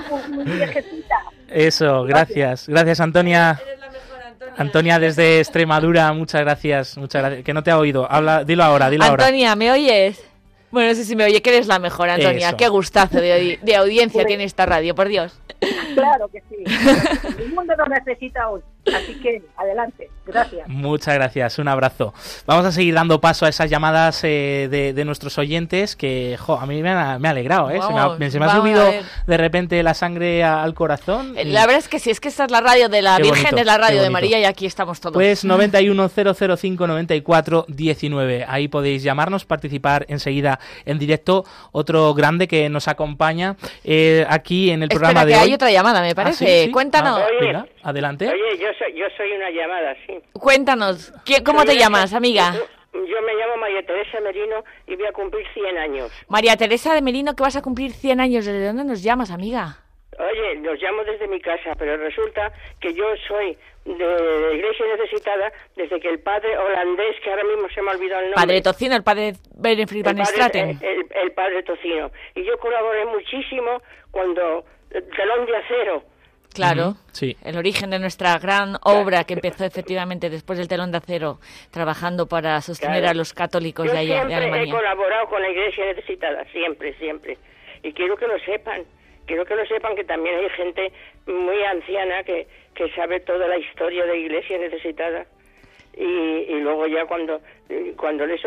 [1.49, 2.67] Eso, gracias.
[2.67, 3.59] Gracias, Antonia.
[4.57, 7.43] Antonia desde Extremadura, muchas gracias, muchas gracias.
[7.43, 8.09] Que no te ha oído.
[8.09, 9.25] Habla, dilo ahora, dilo ahora.
[9.25, 10.30] Antonia, ¿me oyes?
[10.71, 12.49] Bueno, no sé si me oye, que eres la mejor, Antonia.
[12.49, 12.57] Eso.
[12.57, 15.39] Qué gustazo de, de audiencia tiene esta radio, por Dios.
[15.93, 16.63] Claro que sí.
[17.39, 18.61] El mundo nos necesita hoy.
[18.87, 20.09] Así que adelante.
[20.25, 20.67] Gracias.
[20.67, 22.13] Muchas gracias, un abrazo.
[22.45, 26.57] Vamos a seguir dando paso a esas llamadas eh, de, de nuestros oyentes que, jo,
[26.57, 27.79] a mí me ha, me ha alegrado, ¿eh?
[27.81, 28.91] se me ha, se me subido
[29.27, 31.33] de repente la sangre a- al corazón.
[31.37, 33.23] Eh, La verdad es que sí, es que esta es la radio de la Qué
[33.23, 34.09] Virgen, bonito, es la radio de.
[34.09, 35.13] María y aquí estamos todos.
[35.13, 38.45] Pues 910059419.
[38.47, 41.45] Ahí podéis llamarnos, participar enseguida en directo.
[41.71, 45.45] Otro grande que nos acompaña eh, aquí en el Espera, programa de que hoy.
[45.47, 46.45] hay otra llamada, me Ah, parece.
[46.45, 46.65] ¿sí?
[46.65, 46.71] Sí.
[46.71, 47.19] Cuéntanos.
[47.19, 47.47] Ah, Oye.
[47.47, 48.27] venga, adelante.
[48.27, 50.19] Oye, yo soy, yo soy una llamada, sí.
[50.33, 51.13] Cuéntanos.
[51.25, 52.53] ¿quién- ¿Cómo te Soy llamas, una- amiga?
[52.93, 56.11] Yo, me llamo María Teresa Merino y voy a cumplir 100 años.
[56.27, 58.45] María Teresa de Merino, que vas a cumplir 100 años.
[58.45, 59.77] ¿Desde dónde nos llamas, amiga?
[60.19, 62.51] Oye, los llamo desde mi casa, pero resulta
[62.81, 67.81] que yo soy de iglesia necesitada desde que el padre holandés, que ahora mismo se
[67.81, 68.41] me ha olvidado el nombre.
[68.45, 70.69] Padre Tocino, el padre Berenfried el Van Straten.
[70.71, 72.11] eh, el- el padre Tocino.
[72.35, 76.03] Y yo colaboré muchísimo cuando el telón de acero.
[76.53, 77.35] Claro, sí.
[77.43, 81.39] el origen de nuestra gran obra que empezó efectivamente después del telón de acero,
[81.71, 83.11] trabajando para sostener Claro.
[83.11, 84.73] a los católicos Yo de, allá, de siempre he Alemania.
[84.73, 87.37] colaborado con la iglesia necesitada, siempre, siempre.
[87.83, 88.83] Y quiero que lo sepan,
[89.25, 90.91] quiero que lo sepan que también hay gente
[91.25, 95.25] muy anciana que, que sabe toda la historia de la iglesia necesitada.
[95.97, 97.41] Y, y luego ya cuando,
[97.97, 98.41] cuando les...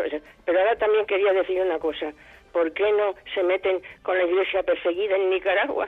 [0.45, 2.11] Pero ahora también quería decir una cosa.
[2.51, 5.87] ¿Por qué no se meten con la iglesia perseguida en Nicaragua?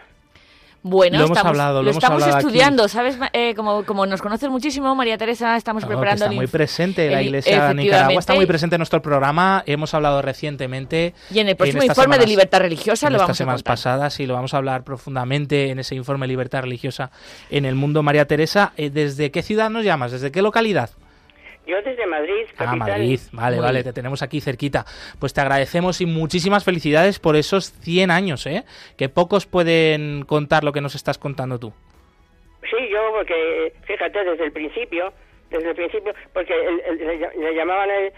[0.90, 2.48] Bueno, Lo hemos estamos, hablado, lo lo hemos estamos hablado aquí.
[2.48, 3.18] estudiando, ¿sabes?
[3.34, 7.22] Eh, como, como nos conoces muchísimo, María Teresa, estamos Claro, preparando está muy presente la
[7.22, 9.64] Iglesia de Nicaragua, está muy presente en nuestro programa.
[9.66, 11.14] Hemos hablado recientemente.
[11.32, 13.74] Y en el próximo informe de libertad religiosa lo vamos a semanas contar.
[13.74, 17.12] pasadas y lo vamos a hablar profundamente en ese informe de libertad religiosa
[17.50, 18.04] en el mundo.
[18.04, 20.12] María Teresa, eh, ¿desde qué ciudad nos llamas?
[20.12, 20.90] ¿Desde qué localidad?
[21.68, 22.90] Yo desde Madrid, Ah, capital.
[22.90, 24.86] Madrid, vale, vale, te tenemos aquí cerquita.
[25.20, 28.64] Pues te agradecemos y muchísimas felicidades por esos 100 años, ¿eh?
[28.98, 31.74] Que pocos pueden contar lo que nos estás contando tú.
[32.70, 35.14] Sí, yo porque, fíjate, desde el principio,
[35.50, 38.14] desde el principio, porque el- el- le, le llamaban el-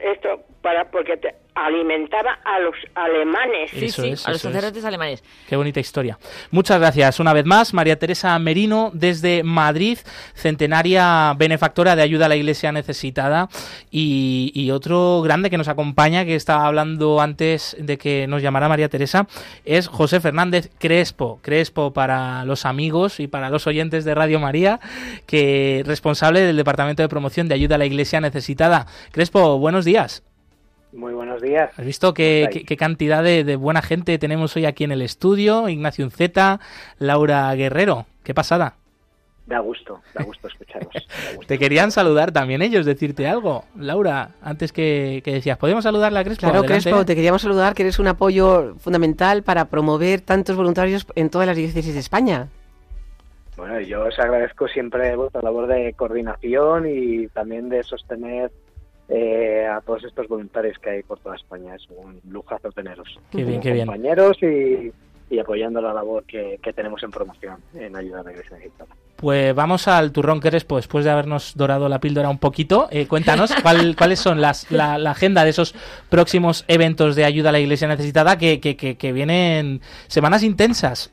[0.00, 1.34] esto para porque te
[1.66, 3.70] alimentaba a los alemanes.
[3.72, 4.42] Sí, Eso sí, es, a los es.
[4.42, 5.22] sacerdotes alemanes.
[5.48, 6.18] Qué bonita historia.
[6.50, 9.98] Muchas gracias una vez más, María Teresa Merino, desde Madrid,
[10.34, 13.48] centenaria benefactora de ayuda a la iglesia necesitada.
[13.90, 18.68] Y, y otro grande que nos acompaña, que estaba hablando antes de que nos llamara
[18.68, 19.26] María Teresa,
[19.64, 21.40] es José Fernández Crespo.
[21.42, 24.80] Crespo para los amigos y para los oyentes de Radio María,
[25.26, 28.86] que responsable del Departamento de Promoción de Ayuda a la Iglesia Necesitada.
[29.12, 30.22] Crespo, buenos días.
[30.92, 31.70] Muy buenos días.
[31.78, 35.02] ¿Has visto qué, qué- qué cantidad de, de buena gente tenemos hoy aquí en el
[35.02, 35.68] estudio?
[35.68, 36.60] Ignacio Unceta,
[36.98, 38.06] Laura Guerrero.
[38.24, 38.74] ¿Qué pasada?
[39.46, 40.88] Da gusto, da gusto escucharos.
[41.46, 43.64] Te querían saludar también ellos, decirte algo.
[43.78, 46.40] Laura, antes que, que decías, ¿podemos saludarla a Crespo?
[46.40, 46.82] Claro, Adelante.
[46.90, 51.46] Crespo, te queríamos saludar, que eres un apoyo fundamental para promover tantos voluntarios en todas
[51.46, 52.48] las diócesis de España.
[53.56, 58.52] Bueno, yo os agradezco siempre vuestra labor de coordinación y también de sostener
[59.08, 61.74] eh, a todos estos voluntarios que hay por toda España.
[61.74, 63.08] Es un lujazo teneros.
[63.30, 63.86] Qué bien, como qué bien.
[63.86, 64.92] compañeros y,
[65.34, 68.90] y apoyando la labor que, que tenemos en promoción en ayuda a la Iglesia Necesitada.
[69.16, 72.86] Pues vamos al turrón Crespo, después de habernos dorado la píldora un poquito.
[72.92, 75.74] Eh, cuéntanos cuál- cuáles son las, la, la agenda de esos
[76.08, 81.12] próximos eventos de ayuda a la iglesia necesitada que, que, que, que vienen semanas intensas.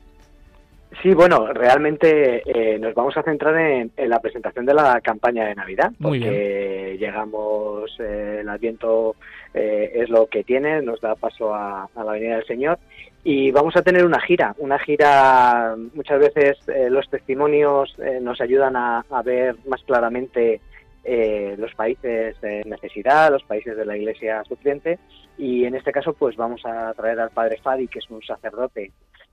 [1.06, 5.46] Sí, bueno, realmente eh, nos vamos a centrar en, en la presentación de la campaña
[5.46, 9.14] de Navidad, porque llegamos, eh, el Adviento
[9.54, 12.80] eh, es lo que tiene, nos da paso a, a la venida del Señor
[13.22, 18.40] y vamos a tener una gira, una gira, muchas veces eh, los testimonios eh, nos
[18.40, 20.60] ayudan a, a ver más claramente
[21.04, 24.98] eh, los países de necesidad, los países de la Iglesia sufriente
[25.38, 28.90] y en este caso pues vamos a traer al Padre Fadi, que es un sacerdote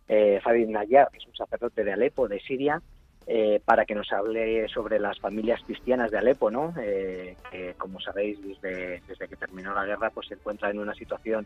[0.08, 2.82] eh, Fadi Nayar, que es un sacerdote de Alepo, de Siria,
[3.26, 6.74] eh, para que nos hable sobre las familias cristianas de Alepo, ¿no?
[6.82, 10.94] Eh, que, como sabéis, desde, desde que terminó la guerra, pues se encuentra en una
[10.94, 11.46] situación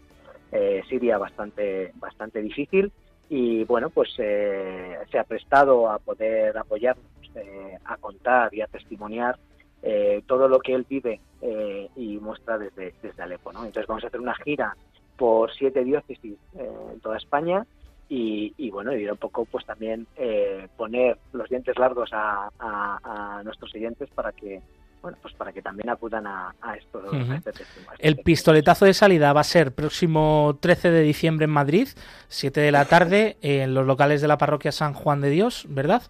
[0.52, 2.92] eh, siria bastante, bastante difícil
[3.30, 7.06] y, bueno, pues eh, se ha prestado a poder apoyarnos,
[7.36, 9.38] eh, a contar y a testimoniar
[9.84, 13.60] eh, todo lo que él vive eh, y muestra desde, desde Alepo, ¿no?
[13.60, 14.76] Entonces vamos a hacer una gira
[15.16, 17.66] por siete diócesis eh, en toda España
[18.10, 23.38] y, y, bueno, y un poco pues también eh, poner los dientes largos a, a-
[23.40, 24.62] a nuestros oyentes para que
[25.02, 27.32] bueno pues para que también acudan a, a esto Ujú.
[27.32, 27.98] a este testimonio.
[28.00, 31.88] El pistoletazo de salida va a ser próximo 13 de diciembre en Madrid,
[32.30, 36.02] 7 de la tarde, en los locales de la parroquia San Juan de Dios, ¿verdad?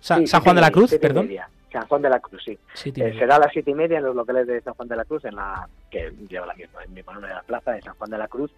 [0.00, 1.26] Sa- Sí, San Juan de la Cruz, perdón.
[1.26, 1.48] media.
[1.74, 2.58] San Juan de la Cruz, sí.
[3.02, 5.04] Eh, será a las siete y media en los locales de San Juan de la
[5.04, 7.94] Cruz, en la que lleva la misma, el mismo nombre de la plaza de San
[7.94, 8.50] Juan de la Cruz.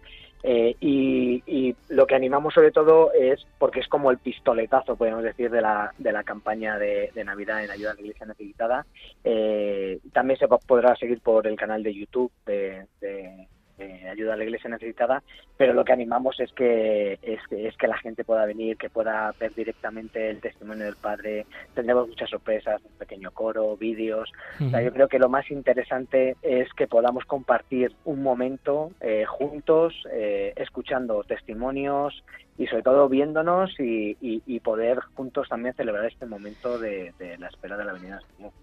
[0.43, 5.23] Eh, y, y lo que animamos sobre todo es, porque es como el pistoletazo, podemos
[5.23, 8.85] decir, de la, de la campaña de, de Navidad en ayuda a la Iglesia Necesitada.
[9.23, 13.47] Eh, también se po- podrá seguir por el canal de YouTube de, de-
[13.77, 15.23] de Ayuda a la Iglesia Necesitada,
[15.55, 18.89] pero lo que animamos es que, es, que- es que la gente pueda venir, que
[18.89, 21.45] pueda ver directamente el testimonio del Padre.
[21.73, 24.31] Tendremos muchas sorpresas, un pequeño coro, vídeos.
[24.65, 29.25] O sea, yo creo que lo más interesante es que podamos compartir un momento eh,
[29.25, 32.23] juntos, eh, escuchando testimonios
[32.57, 37.77] y sobre todo viéndonos y, y- poder juntos también celebrar este momento de, la espera
[37.77, 38.19] de la venida.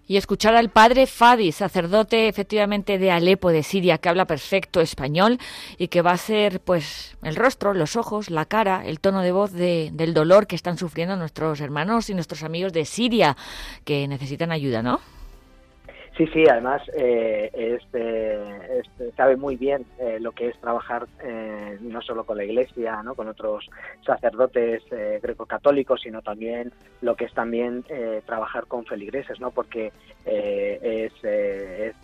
[0.07, 5.39] Y escuchar al padre Fadi, sacerdote efectivamente de Alepo, de Siria, que habla perfecto español
[5.77, 9.31] y que va a ser pues el rostro, los ojos, la cara, el tono de
[9.31, 13.35] voz de- del dolor que están sufriendo nuestros hermanos y nuestros amigos de Siria,
[13.85, 14.99] que necesitan ayuda, ¿no?
[16.17, 21.77] Sí, sí, además eh, este, este sabe muy bien eh, lo que es trabajar eh,
[21.81, 23.15] no solo con la Iglesia, ¿no?
[23.15, 23.69] con otros
[24.05, 29.51] sacerdotes eh, greco-católicos, sino también lo que es también eh, trabajar con feligreses, ¿no?
[29.51, 29.91] porque
[30.23, 31.95] es, es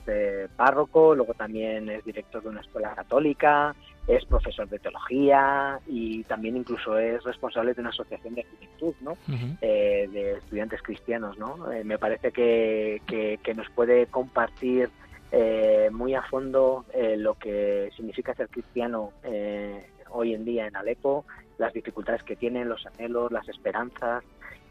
[0.57, 3.74] párroco, luego también es director de una escuela católica,
[4.08, 9.18] es profesor de teología y también incluso es responsable de una asociación de juventud, ¿no?
[9.62, 11.72] eh, de estudiantes cristianos, ¿no?
[11.72, 14.89] Eh, me parece que, que, que nos puede compartir
[15.32, 20.76] eh, muy a fondo eh, lo que significa ser cristiano eh, hoy en día en
[20.76, 21.26] Alepo,
[21.58, 24.24] las dificultades que tienen, los anhelos, las esperanzas.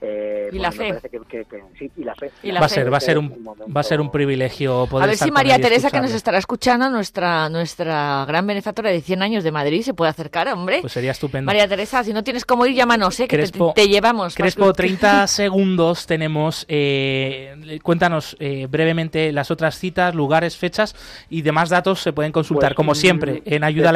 [0.03, 0.89] Eh, Y la fe.
[0.89, 2.31] parece que- que- que- sí, y la fe.
[2.61, 3.31] va a ser, va a ser un,
[3.75, 6.39] va a ser un privilegio poder A ver estar si María Teresa, que nos estará
[6.39, 10.79] escuchando, nuestra, nuestra gran benefactora de 100 años de Madrid, se puede acercar, hombre.
[10.81, 11.47] Pues sería estupendo.
[11.47, 13.29] María Teresa, si no tienes cómo ir, llámanos, ¿eh?
[13.29, 14.35] que te- Crespo- te, llevamos.
[14.35, 16.65] Crespo, Más- 30 segundos tenemos.
[16.69, 20.95] eh, cuéntanos eh, brevemente las otras citas, lugares, fechas
[21.29, 23.93] y demás datos se pueden consultar, Pues, como mm, siempre, en ayuda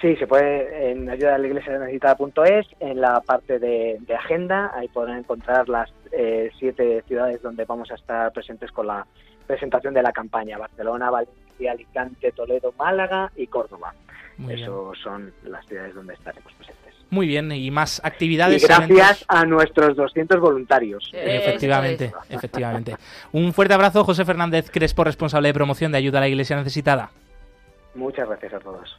[0.00, 0.16] sí.
[0.16, 4.88] se puede en ayuda a la iglesia necesitada.es, en la parte de, de agenda, ahí
[4.88, 9.06] podrán encontrar las eh, siete ciudades donde vamos a estar presentes con la
[9.46, 13.94] presentación de la campaña, Barcelona, Valencia, Alicante, Toledo, Málaga y Córdoba.
[14.48, 16.94] Eso son las ciudades donde estaremos presentes.
[17.08, 18.66] Muy bien, y más Y actividades.
[18.66, 19.24] gracias eventos.
[19.28, 21.08] a nuestros 200 voluntarios.
[21.14, 22.96] Efectivamente, efectivamente.
[23.32, 27.10] Un fuerte abrazo, José Fernández Crespo, responsable de promoción de ayuda a la iglesia necesitada.
[27.94, 28.98] Muchas gracias a todos.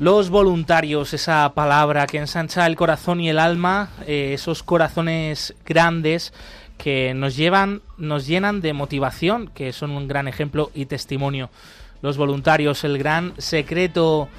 [0.00, 6.32] Los voluntarios, esa palabra que ensancha el corazón y el alma, eh, esos corazones grandes
[6.78, 11.50] que nos llevan, nos llenan de motivación, que son un gran ejemplo y testimonio.
[12.00, 14.30] Los voluntarios, el gran secreto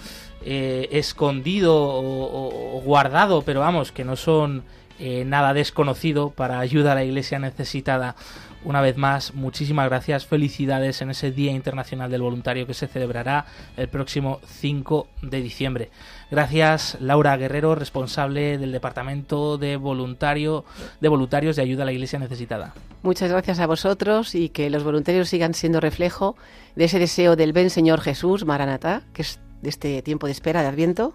[0.43, 4.63] eh, escondido o, guardado, pero vamos, que no son
[4.99, 8.15] eh, nada desconocido para ayuda a la iglesia necesitada.
[8.63, 13.45] Una vez más, muchísimas gracias, felicidades en ese Día Internacional del Voluntario que se celebrará
[13.75, 15.89] el próximo 5 de diciembre.
[16.29, 20.63] Gracias, Laura Guerrero, responsable del Departamento de Voluntario
[20.99, 22.75] de Voluntarios de Ayuda a la Iglesia Necesitada.
[23.01, 26.35] Muchas gracias a vosotros y que los voluntarios sigan siendo reflejo
[26.75, 30.61] de ese deseo del ven Señor Jesús, Maranatá, que es de este tiempo de espera,
[30.61, 31.13] de Adviento.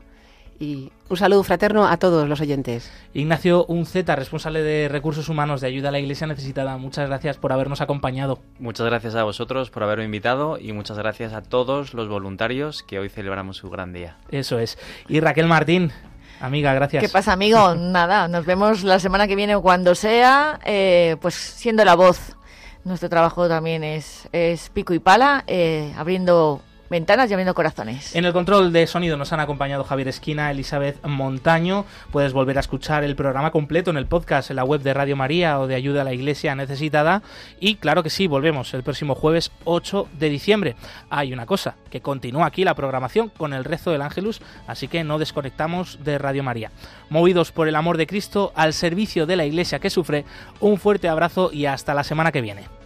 [0.58, 2.90] Y un saludo fraterno a todos los oyentes.
[3.12, 7.52] Ignacio Unceta, responsable de Recursos Humanos de Ayuda a la Iglesia Necesitada, muchas gracias por
[7.52, 8.38] habernos acompañado.
[8.58, 12.98] Muchas gracias a vosotros por haberme invitado y muchas gracias a todos los voluntarios que
[12.98, 14.16] hoy celebramos su gran día.
[14.30, 14.78] Eso es.
[15.08, 15.92] Y Raquel Martín,
[16.40, 17.02] amiga, gracias.
[17.02, 17.74] ¿Qué pasa, amigo?
[17.76, 22.36] Nada, nos vemos la semana que viene o cuando sea, eh, pues siendo la voz.
[22.84, 28.14] Nuestro trabajo también es, es pico y pala, eh, abriendo ventanas y abriendo corazones.
[28.14, 31.84] En el control de sonido nos han acompañado Javier Esquina, Elizabeth Montaño.
[32.10, 35.16] Puedes volver a escuchar el programa completo en el podcast, en la web de Radio
[35.16, 37.22] María o de Ayuda a la Iglesia Necesitada.
[37.60, 40.76] Y claro que sí, volvemos el próximo jueves 8 de diciembre.
[41.10, 45.04] Hay una cosa, que continúa aquí la programación con el rezo del Ángelus, así que
[45.04, 46.70] no desconectamos de Radio María.
[47.10, 50.24] Movidos por el amor de Cristo al servicio de la Iglesia que sufre,
[50.60, 52.85] un fuerte abrazo y hasta la semana que viene.